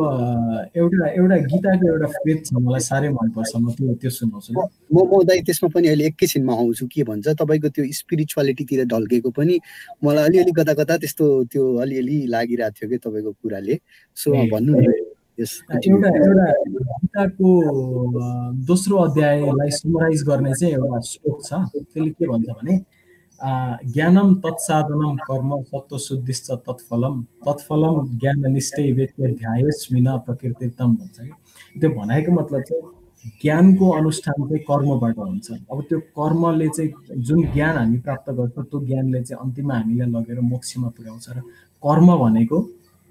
एउटा 0.75 1.07
एउटा 1.21 1.37
गीताको 1.53 1.85
एउटा 1.89 2.07
फ्रेज 2.15 2.39
छ 2.47 2.53
मलाई 2.59 2.81
साह्रै 2.81 3.09
मनपर्छ। 3.15 3.53
म 3.57 3.71
त्यो 3.77 3.95
त्यो 4.01 4.11
सुनाउँछु। 4.11 4.51
म 4.53 4.97
म 5.05 5.23
दाइ 5.29 5.41
त्यसमा 5.47 5.69
पनि 5.75 5.87
अहिले 5.89 6.05
एकैछिनमा 6.11 6.53
आउँछु। 6.53 6.87
के 6.91 7.03
भन्छ 7.05 7.27
तपाईँको 7.39 7.69
त्यो 7.77 7.85
स्पिरिचुअलिटीतिर 8.01 8.85
ढल्केको 8.91 9.31
पनि 9.31 9.55
मलाई 10.05 10.25
अलिअलि 10.25 10.53
कता 10.59 10.75
कता 10.81 10.97
त्यस्तो 11.05 11.25
त्यो 11.53 11.63
अलिअलि 11.85 12.17
लागिरहेको 12.35 12.75
थियो 12.75 12.89
कि 12.91 12.97
तपाईँको 13.05 13.33
कुराले। 13.43 13.75
सो 14.17 14.29
भन्नु 14.51 14.73
एउटा 15.39 16.09
एउटा 16.09 16.51
गीताको 16.71 17.51
दोस्रो 18.67 18.97
अध्यायलाई 18.97 19.71
समराइज 19.77 20.23
गर्ने 20.29 20.53
चाहिँ 20.55 20.75
एउटा 20.75 21.01
श्लोक 21.11 21.39
छ। 21.43 21.53
त्यसले 21.75 22.11
के 22.11 22.27
भन्छ 22.29 22.49
भने 22.49 22.75
ज्ञानम 23.93 24.35
तत्साधनम 24.45 25.17
कर्म 25.27 25.51
सत्वशुद्धिश्च 25.63 26.51
तत्फलम। 26.67 27.15
तत्फलम 27.47 27.95
ज्ञाननिष्ठै 28.19 28.91
व्यक्ति 28.93 29.33
ध्यायस्मिन 29.43 30.07
प्रकृतितम 30.27 30.95
भन्छ 30.95 31.19
कि। 31.19 31.33
त्यो 31.81 31.91
भनाइको 31.91 32.33
मतलब 32.33 32.63
चाहिँ 32.63 32.83
ज्ञानको 33.43 33.91
अनुष्ठान 33.91 34.39
चाहिँ 34.49 34.63
कर्मबाट 34.71 35.19
हुन्छ। 35.19 35.51
अब 35.51 35.83
त्यो 35.89 35.99
कर्मले 36.15 36.69
चाहिँ 36.69 36.91
जुन 37.27 37.43
ज्ञान 37.53 37.77
हामी 37.77 37.99
प्राप्त 38.07 38.31
गर्छौँ 38.39 38.65
त्यो 38.71 38.81
ज्ञानले 38.87 39.23
चाहिँ 39.23 39.41
अन्तिममा 39.45 39.75
हामीलाई 39.75 40.09
लगेर 40.15 40.41
मोक्षमा 40.53 40.89
पुर्याउँछ। 40.95 41.27
र 41.29 41.41
कर्म 41.83 42.09
भनेको 42.23 42.59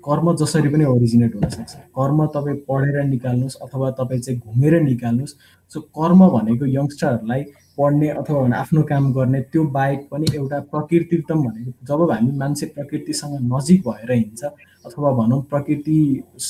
कर्म 0.04 0.36
जसरी 0.36 0.70
पनि 0.70 0.86
ओरिजिनेट 0.86 1.36
हुनसक्छ 1.36 1.74
कर्म 1.98 2.26
तपाईँ 2.36 2.58
पढेर 2.70 3.04
निकाल्नुहोस् 3.06 3.58
अथवा 3.64 3.92
तपाईँ 4.00 4.22
चाहिँ 4.22 4.40
घुमेर 4.40 4.80
निकाल्नुहोस्। 4.82 5.36
सो 5.72 5.80
कर्म 5.98 6.28
भनेको 6.30 6.66
यङ्स्टरहरूलाई 6.68 7.44
पढ्ने 7.78 8.10
अथवा 8.12 8.42
आफ्नो 8.56 8.82
काम 8.90 9.12
गर्ने 9.14 9.42
त्यो 9.52 9.64
बाहेक 9.78 10.08
पनि 10.12 10.26
एउटा 10.36 10.60
प्रकृतितम 10.74 11.44
भनेको 11.44 11.72
जब 11.88 12.12
हामी 12.12 12.32
मान्छे 12.38 12.66
प्रकृतिसँग 12.76 13.38
नजिक 13.54 13.88
भएर 13.88 14.12
हिँड्छ 14.12 14.44
अथवा 14.86 15.12
भनौँ 15.20 15.42
प्रकृति 15.50 15.98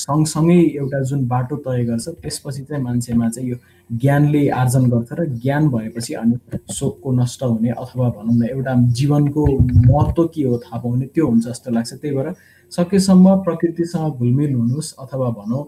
सँगसँगै 0.02 0.60
एउटा 0.74 1.00
जुन 1.10 1.26
बाटो 1.28 1.56
तय 1.66 1.84
गर्छ 1.84 2.08
त्यसपछि 2.08 2.62
चाहिँ 2.62 2.82
मान्छेमा 2.84 3.28
चाहिँ 3.28 3.50
यो 3.50 3.56
ज्ञानले 3.90 4.48
आर्जन 4.50 4.84
गर्छ 4.90 5.12
र 5.12 5.24
ज्ञान 5.42 5.68
भएपछि 5.70 6.14
अनि 6.14 6.58
शोकको 6.72 7.12
नष्ट 7.12 7.42
हुने 7.42 7.70
अथवा 7.70 8.08
भनौँ 8.10 8.36
न 8.36 8.48
एउटा 8.50 8.74
जीवनको 8.98 9.46
महत्त्व 9.90 10.26
के 10.34 10.42
हो 10.42 10.58
थाहा 10.58 10.80
पाउने 10.80 11.06
त्यो 11.06 11.26
हुन्छ 11.26 11.44
जस्तो 11.46 11.70
लाग्छ। 11.70 11.92
त्यही 11.92 12.16
भएर 12.16 12.32
सकेसम्म 12.72 13.36
प्रकृतिसँग 13.44 14.18
घुलमिल 14.18 14.54
हुनुहोस् 14.54 14.94
अथवा 15.04 15.28
भनौँ 15.38 15.62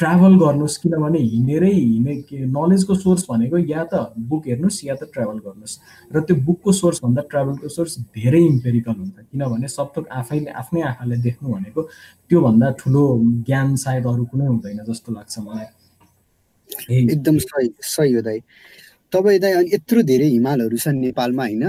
ट्राभल 0.00 0.34
गर्नुहोस् 0.40 0.76
किनभने 0.82 1.18
हिँडेरै 1.18 1.72
हिँडे 1.72 2.44
नलेजको 2.52 2.94
सोर्स 2.94 3.24
भनेको 3.30 3.58
या 3.58 3.84
त 3.92 4.12
बुक 4.28 4.46
हेर्नुहोस् 4.48 4.84
या 4.84 4.94
त 4.94 5.10
ट्राभल 5.12 5.38
गर्नुहोस् 5.46 5.78
र 6.14 6.20
त्यो 6.20 6.36
बुकको 6.44 6.72
सोर्सभन्दा 6.72 7.22
ट्राभलको 7.30 7.68
सोर्स 7.68 7.98
धेरै 8.16 8.40
इम्पेरिकल 8.44 8.92
हुन्छ 8.92 9.18
किनभने 9.32 9.68
सबथोक 9.68 10.08
आफैले 10.20 10.50
आफ्नै 10.62 10.82
आँखाले 10.92 11.16
देख्नु 11.26 11.52
भनेको 11.52 11.82
त्योभन्दा 12.30 12.70
ठुलो 12.80 13.04
ज्ञान 13.46 13.76
सायद 13.84 14.06
अरू 14.06 14.24
कुनै 14.24 14.46
हुँदैन 14.46 14.84
जस्तो 14.88 15.12
लाग्छ 15.12 15.38
मलाई। 15.38 15.68
एकदम 16.90 17.38
सही 17.38 17.68
सही 17.82 18.12
हो 18.12 18.20
दाइ। 18.22 18.38
तपाईँ 19.12 19.38
दाइ 19.40 19.52
अनि 19.52 19.70
यत्रो 19.74 20.02
धेरै 20.10 20.28
हिमालहरू 20.38 20.76
छन् 20.76 21.00
नेपालमा 21.00 21.44
होइन? 21.44 21.64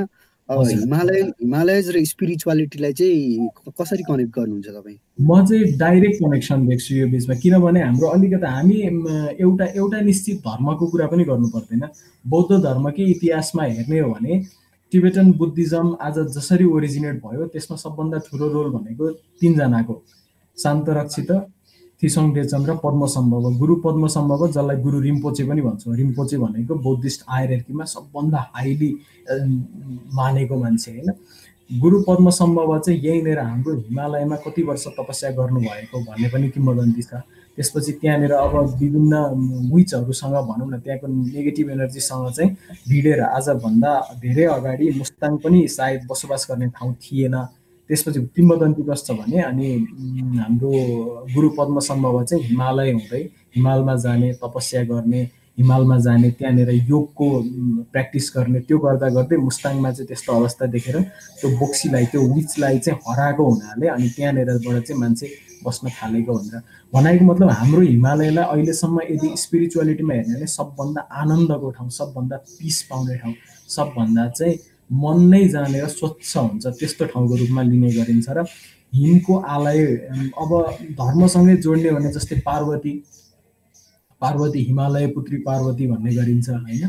हिमालय 0.49 1.21
हिमालयज 1.41 1.89
र 1.95 2.03
स्पिरिचुअलिटीलाई 2.05 2.93
चाहिँ 2.93 3.49
कसरी 3.79 4.03
कनेक्ट 4.03 4.31
गर्नुहुन्छ 4.35 4.67
तपाईँ? 4.67 4.97
म 5.21 5.45
चाहिँ 5.47 5.77
डाइरेक्ट 5.79 6.17
कनेक्सन 6.23 6.65
देख्छु 6.67 6.95
यो 6.95 7.07
बिचमा 7.07 7.35
किनभने 7.39 7.81
हाम्रो 7.81 8.07
अलिकति 8.07 8.47
हामी 8.47 8.77
एउटा 9.39 9.65
एउटा 9.79 9.99
निश्चित 10.01 10.37
धर्मको 10.47 10.87
कुरा 10.91 11.07
पनि 11.07 11.23
गर्नु 11.23 11.47
पर्दैन। 11.55 11.83
बौद्ध 12.25 12.51
धर्मकै 12.63 13.03
इतिहासमा 13.15 13.63
हेर्ने 13.63 13.99
हो 13.99 14.09
भने 14.11 14.33
टिबेटन 14.91 15.31
बुद्धिज्म 15.39 15.95
आज 16.03 16.19
जसरी 16.35 16.65
ओरिजिनेट 16.67 17.15
भयो 17.23 17.45
त्यसमा 17.55 17.77
सबभन्दा 17.79 18.17
ठुलो 18.27 18.47
रोल 18.51 18.69
भनेको 18.75 19.09
तिनजनाको 19.39 19.95
शान्त 20.57 20.89
रक्षित 20.99 21.31
थिसोङ 22.01 22.33
डेचन 22.33 22.65
र 22.65 22.75
पद्मसम्भव 22.83 23.43
गुरु 23.57 23.75
पद्मसम्भव 23.85 24.47
जसलाई 24.47 24.77
गुरु 24.81 24.99
रिम्पोचे 24.99 25.43
पनि 25.45 25.61
भन्छौँ। 25.61 25.95
रिम्पोचे 25.95 26.37
भनेको 26.37 26.75
बौद्धिस्ट 26.75 27.25
आयरकीमा 27.29 27.85
सबभन्दा 27.85 28.39
हाइली 28.55 28.91
मानेको 30.13 30.55
मान्छे 30.57 30.91
होइन। 30.91 31.09
गुरु 31.69 32.03
पद्मसम्भव 32.07 32.77
चाहिँ 32.79 32.99
यहीँनिर 33.01 33.39
हाम्रो 33.39 33.75
हिमालयमा 33.77 34.35
कति 34.45 34.63
वर्ष 34.63 34.87
तपस्या 34.97 35.29
गर्नुभएको 35.31 35.99
भन्ने 36.01 36.27
पनि 36.29 36.49
किम्बदन्ती 36.49 37.01
छ। 37.01 37.21
त्यसपछि 37.57 37.91
त्यहाँनिर 38.01 38.31
अब 38.33 38.55
विभिन्न 38.79 39.15
विचहरूसँग 39.71 40.35
भनौँ 40.49 40.69
न 40.71 40.79
त्यहाँको 40.79 41.07
नेगेटिभ 41.07 41.69
एनर्जीसँग 41.69 42.31
चाहिँ 42.31 42.51
भिडेर 42.89 43.21
आजभन्दा 43.21 43.91
धेरै 44.21 44.45
अगाडि 44.57 44.89
मुस्ताङ 44.97 45.37
पनि 45.43 45.67
सायद 45.67 46.07
बसोबास 46.11 46.47
गर्ने 46.49 46.67
ठाउँ 46.75 46.93
थिएन। 47.03 47.35
त्यसपछि 47.91 48.19
किम्बदन्ती 48.31 48.83
कस्तो 48.89 49.13
भने 49.13 49.39
अनि 49.43 49.67
हाम्रो 50.39 50.71
गुरु 51.27 51.49
पद्म 51.57 51.79
सम्भव 51.83 52.23
चाहिँ 52.23 52.43
हिमालय 52.45 52.91
हुँदै 52.91 53.21
हिमालमा 53.55 53.95
जाने 53.99 54.31
तपस्या 54.39 54.83
गर्ने 54.87 55.21
हिमालमा 55.57 55.97
जाने 55.99 56.29
त्यहाँनिर 56.31 56.69
योगको 56.87 57.27
प्र्याक्टिस 57.91 58.31
गर्ने 58.35 58.59
त्यो 58.61 58.77
गर्दा 58.79 59.07
गर्दै 59.17 59.37
मुस्ताङमा 59.39 59.91
चाहिँ 59.91 60.07
त्यस्तो 60.07 60.33
अवस्था 60.33 60.65
देखेर 60.71 60.99
त्यो 61.37 61.49
बोक्सीलाई 61.57 62.05
त्यो 62.11 62.21
विचलाई 62.33 62.79
चाहिँ 62.79 62.99
हराएको 63.07 63.43
हुनाले 63.43 63.87
अनि 63.89 64.09
त्यहाँनिरबाट 64.15 64.83
चाहिँ 64.83 64.99
मान्छे 65.01 65.27
बस्न 65.65 65.89
थालेको 65.91 66.33
भनेर 66.33 66.61
भनाइको 66.93 67.25
मतलब 67.25 67.49
हाम्रो 67.51 67.81
हिमालयलाई 67.83 68.45
अहिलेसम्म 68.45 69.01
यदि 69.11 69.35
स्पिरिचुअलिटीमा 69.37 70.13
हेर्ने 70.13 70.35
भने 70.35 70.47
सबभन्दा 70.49 71.01
आनन्दको 71.21 71.69
ठाउँ 71.71 71.89
सबभन्दा 71.99 72.37
पिस 72.55 72.81
पाउने 72.89 73.17
ठाउँ 73.17 73.33
सबभन्दा 73.69 74.27
चाहिँ 74.29 74.55
मन 74.91 75.17
नै 75.29 75.47
जानेर 75.47 75.87
स्वच्छ 75.87 76.37
हुन्छ 76.37 76.67
त्यस्तो 76.67 77.05
ठाउँको 77.05 77.35
रूपमा 77.35 77.61
लिने 77.61 77.91
गरिन्छ 77.91 78.29
र 78.29 78.45
हिमको 78.93 79.33
आलय 79.55 79.79
अब 80.35 80.51
धर्मसँगै 80.99 81.55
जोड्ने 81.57 81.91
भने 81.91 82.11
जस्तै 82.11 82.35
पार्वती 82.45 82.93
पार्वती 84.21 84.59
हिमालय 84.63 85.07
पुत्री 85.07 85.37
पार्वती 85.41 85.87
भन्ने 85.87 86.11
गरिन्छ 86.15 86.49
होइन। 86.49 86.83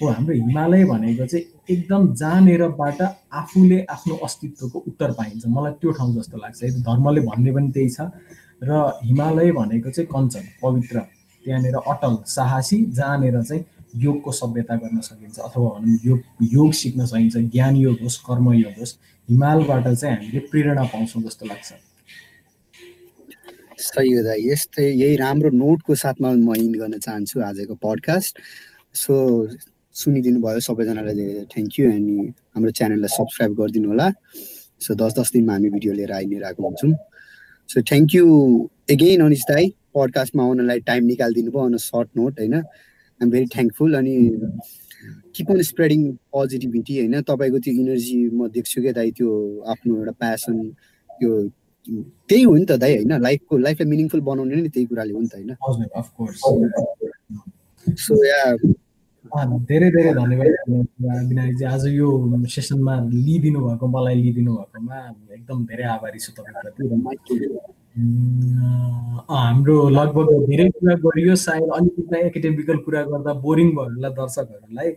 हो 0.00 0.08
हाम्रो 0.08 0.34
हिमालय 0.34 0.84
भनेको 0.84 1.26
चाहिँ 1.26 1.44
एकदम 1.70 2.14
जहाँनिरबाट 2.14 3.00
आफूले 3.32 3.78
आफ्नो 3.90 4.14
अस्तित्वको 4.24 4.78
उत्तर 4.88 5.10
पाइन्छ। 5.12 5.46
मलाई 5.46 5.72
त्यो 5.80 5.90
ठाउँ 5.92 6.14
जस्तो 6.16 6.36
लाग्छ। 6.38 6.62
यदि 6.64 6.80
धर्मले 6.80 7.20
भन्ने 7.20 7.52
पनि 7.52 7.70
त्यही 7.74 7.88
छ। 7.90 8.00
र 8.62 8.70
हिमालय 9.04 9.52
भनेको 9.52 9.90
चाहिँ 9.90 10.08
कञ्चन 10.08 10.44
पवित्र 10.62 10.96
त्यहाँनिर 11.44 11.76
अटल 11.76 12.16
साहसी 12.26 12.78
जहाँनिर 12.96 13.42
चाहिँ 13.42 13.62
योगको 13.96 14.32
सभ्यता 14.32 14.76
गर्न 14.76 15.00
सकिन्छ 15.00 15.38
अथवा 15.38 15.68
भनौँ 15.78 15.98
योग 16.04 16.20
योग 16.52 16.72
सिक्न 16.80 17.06
सकिन्छ 17.06 17.36
ज्ञान 17.36 17.76
योग 17.76 17.96
होस् 18.02 18.18
कर्म 18.28 18.52
योग 18.52 18.78
होस् 18.80 18.94
हिमालबाट 19.28 19.88
चाहिँ 19.88 20.16
हामीले 20.16 20.40
प्रेरणा 20.50 20.84
पाउँछौँ 20.92 21.22
जस्तो 21.22 21.46
लाग्छ। 21.46 21.72
सही 23.78 24.12
हो 24.12 24.22
दाइ 24.24 24.48
यस्तै 24.50 24.84
यही 24.84 25.16
राम्रो 25.16 25.50
नोटको 25.54 25.94
साथमा 25.94 26.30
म 26.30 26.54
इन 26.54 26.72
गर्न 26.74 26.98
चाहन्छु 26.98 27.40
आजको 27.48 27.74
पडकास्ट 27.84 28.38
सो 28.94 29.14
सुनिदिनु 29.94 30.40
भयो 30.40 30.60
सबैजनालाई 30.66 31.44
थ्याङ्क 31.52 31.78
यू 31.78 31.90
अनि 31.90 32.16
हाम्रो 32.54 32.70
च्यानललाई 32.78 33.10
सब्सक्राइब 33.18 33.52
गरिदिनु 33.60 33.88
होला। 33.88 34.08
सो 34.80 34.94
दस 34.94 35.12
दस 35.18 35.32
दिनमा 35.34 35.52
हामी 35.52 35.68
भिडियो 35.74 35.92
लिएर 35.92 36.12
आइ 36.12 36.26
नै 36.26 36.38
रहेको 36.38 36.62
हुन्छौँ। 36.62 36.92
So 37.68 37.82
thank 37.82 38.14
you 38.14 38.24
again 38.90 39.20
Anis 39.24 39.44
दाई। 39.50 39.64
पडकास्टमा 39.94 40.42
आउनलाई 40.44 40.80
टाइम 40.86 41.04
निकालिदिनु 41.04 41.50
भयो 41.50 41.64
अन 41.66 41.76
सर्ट 41.82 42.08
नोट 42.16 42.38
होइन? 42.40 42.62
आइम 43.20 43.30
भेरी 43.30 43.46
थ्याङ्कफुल 43.54 43.94
अनि 43.98 44.14
किप 45.34 45.50
अन 45.50 45.62
स्प्रेडिङ 45.62 46.00
पोजिटिभिटी 46.32 46.98
होइन? 46.98 47.14
तपाईँको 47.22 47.58
त्यो 47.64 47.72
इनर्जी 47.82 48.18
म 48.30 48.48
देख्छु 48.56 48.82
क्या 48.82 48.92
दाइ 48.92 49.10
त्यो 49.18 49.28
आफ्नो 49.72 49.92
एउटा 49.98 50.12
प्यासन 50.22 50.56
त्यो 51.18 51.30
त्यही 52.28 52.42
हो 52.42 52.54
नि 52.56 52.64
त 52.64 52.72
दाइ 52.82 52.92
होइन? 52.96 53.12
लाइफको 53.22 53.58
लाइफलाई 53.58 53.88
मिनिङफुल 53.88 54.20
बनाउने 54.28 54.54
नै 54.56 54.68
त्यही 54.68 54.86
कुराले 54.86 55.12
हो 55.14 55.20
नि 55.20 55.28
त 55.28 55.34
होइन? 55.34 55.50
सो 57.86 58.14
या 58.26 58.42
धेरै 59.68 59.88
धेरै 59.90 60.12
धन्यवाद 60.14 60.50
विनायकजी 61.28 61.64
आज 61.64 61.84
यो 61.94 62.08
सेसनमा 62.48 62.94
लिइदिनु 63.12 63.58
भएको 63.60 63.86
मलाई 63.94 64.14
लिइदिनु 64.14 64.52
भएकोमा 64.56 64.98
एकदम 65.36 65.58
धेरै 65.70 65.84
आभारी 65.96 66.18
छु 66.18 66.30
तपाईँप्रति। 66.32 66.82
हाम्रो 67.98 69.76
लगभग 69.88 70.28
धेरै 70.46 70.66
कुरा 70.70 70.94
गरियो 71.04 71.34
सायद 71.36 71.70
अलिकति 71.76 72.20
एकाडेमिकल 72.26 72.76
कुरा 72.86 73.02
गर्दा 73.04 73.32
बोरिङ 73.42 73.70
भयो 73.76 73.86
होला 73.86 74.08
दर्शकहरूलाई 74.18 74.90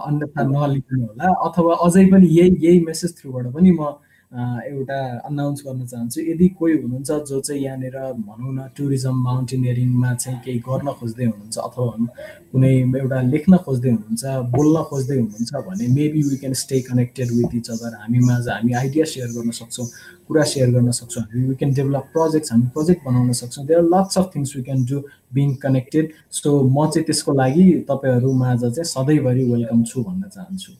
अन्यथा 0.00 0.42
नलिनु 0.48 1.02
होला 1.02 1.30
अथवा 1.46 1.76
अझै 1.86 2.04
पनि 2.14 2.30
यही 2.38 2.56
यही 2.66 2.80
मेसेज 2.86 3.16
थ्रुबाट 3.20 3.46
पनि 3.54 3.70
म 3.70 3.92
एउटा 4.30 4.98
अनाउन्स 5.26 5.62
गर्न 5.66 5.86
चाहन्छु। 5.90 6.20
यदि 6.22 6.48
कोही 6.58 6.72
हुनुहुन्छ 6.82 7.10
जो 7.28 7.40
चाहिँ 7.40 7.62
यहाँनिर 7.62 7.96
भनौँ 8.26 8.52
न 8.54 8.66
टुरिज्म 8.76 9.14
माउन्टेनियरिङमा 9.26 10.14
चाहिँ 10.14 10.38
केही 10.44 10.58
गर्न 10.66 10.88
खोज्दै 10.98 11.24
हुनुहुन्छ 11.24 11.58
अथवा 11.58 12.06
कुनै 12.52 12.70
एउटा 13.02 13.20
लेख्न 13.32 13.56
खोज्दै 13.66 13.90
हुनुहुन्छ 13.90 14.24
बोल्न 14.54 14.82
खोज्दै 14.90 15.16
हुनुहुन्छ 15.18 15.52
भने 15.66 15.86
maybe 15.96 16.22
we 16.28 16.36
can 16.42 16.54
stay 16.62 16.80
connected 16.88 17.28
with 17.38 17.54
each 17.58 17.70
other 17.74 17.96
हामी 18.02 18.18
माझ 18.26 18.46
हामी 18.48 18.72
आइडिया 18.82 19.04
सेयर 19.12 19.30
गर्न 19.36 19.50
सक्छौँ 19.60 19.86
कुरा 20.28 20.44
सेयर 20.52 20.70
गर्न 20.74 20.90
सक्छौँ। 21.00 21.22
हामी 21.22 21.42
वी 21.48 21.54
क्यान 21.60 21.72
डेभलप 21.78 22.04
प्रोजेक्ट्स 22.12 22.52
हामी 22.52 22.66
प्रोजेक्ट 22.76 23.00
बनाउन 23.06 23.32
सक्छौँ। 23.40 23.64
There 23.66 23.82
lots 23.94 24.18
of 24.18 24.30
things 24.34 24.56
we 24.56 24.62
can 24.62 24.84
do 24.90 25.02
being 25.34 25.54
connected 25.64 26.12
so 26.38 26.50
म 26.70 26.86
चाहिँ 26.86 27.04
त्यसको 27.06 27.32
लागि 27.42 27.66
तपाईँहरू 27.90 28.32
माझ 28.44 28.60
चाहिँ 28.60 28.84
सधैँभरि 28.94 29.44
वेलकम 29.50 29.82
छु 29.90 30.02
भन्न 30.02 30.28
चाहन्छु। 30.36 30.72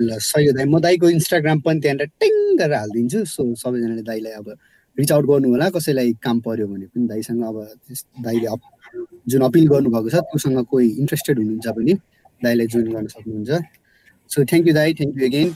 ल 0.00 0.18
सही 0.18 0.46
हो 0.46 0.52
दाइ। 0.56 0.64
म 0.64 0.78
दाईको 0.80 1.08
इन्स्टाग्राम 1.10 1.58
पनि 1.66 1.80
त्यहाँनिर 1.80 2.08
टिङ 2.20 2.34
गरेर 2.60 2.76
हालिदिन्छु। 2.76 3.24
सो 3.24 3.42
सबैजनाले 3.54 4.02
दाईलाई 4.02 4.32
अब 4.40 4.48
रिच 4.98 5.12
आउट 5.12 5.24
गर्नु 5.26 5.48
होला। 5.50 5.68
कसैलाई 5.76 6.12
काम 6.24 6.40
पर्यो 6.40 6.66
भने 6.66 6.86
पनि 6.92 7.06
दाईसँग 7.08 7.42
अब 7.44 7.56
दाईले 8.24 8.48
जुन 9.28 9.42
अपिल 9.48 9.64
गर्नुभएको 9.68 10.08
छ 10.10 10.16
त्योसँग 10.30 10.64
कोही 10.70 10.86
इन्ट्रेस्टेड 11.00 11.38
हुनुहुन्छ 11.38 11.66
भने 11.76 11.94
दाईलाई 12.44 12.66
जोइन 12.66 12.92
गर्न 12.92 13.06
सक्नुहुन्छ। 13.14 13.50
सो 14.30 14.44
थ्याङ्क 14.44 14.66
यू 14.68 14.74
दाई 14.74 14.94
थ्याङ्क 14.94 15.14
यू 15.16 15.26
अगेन 15.28 15.48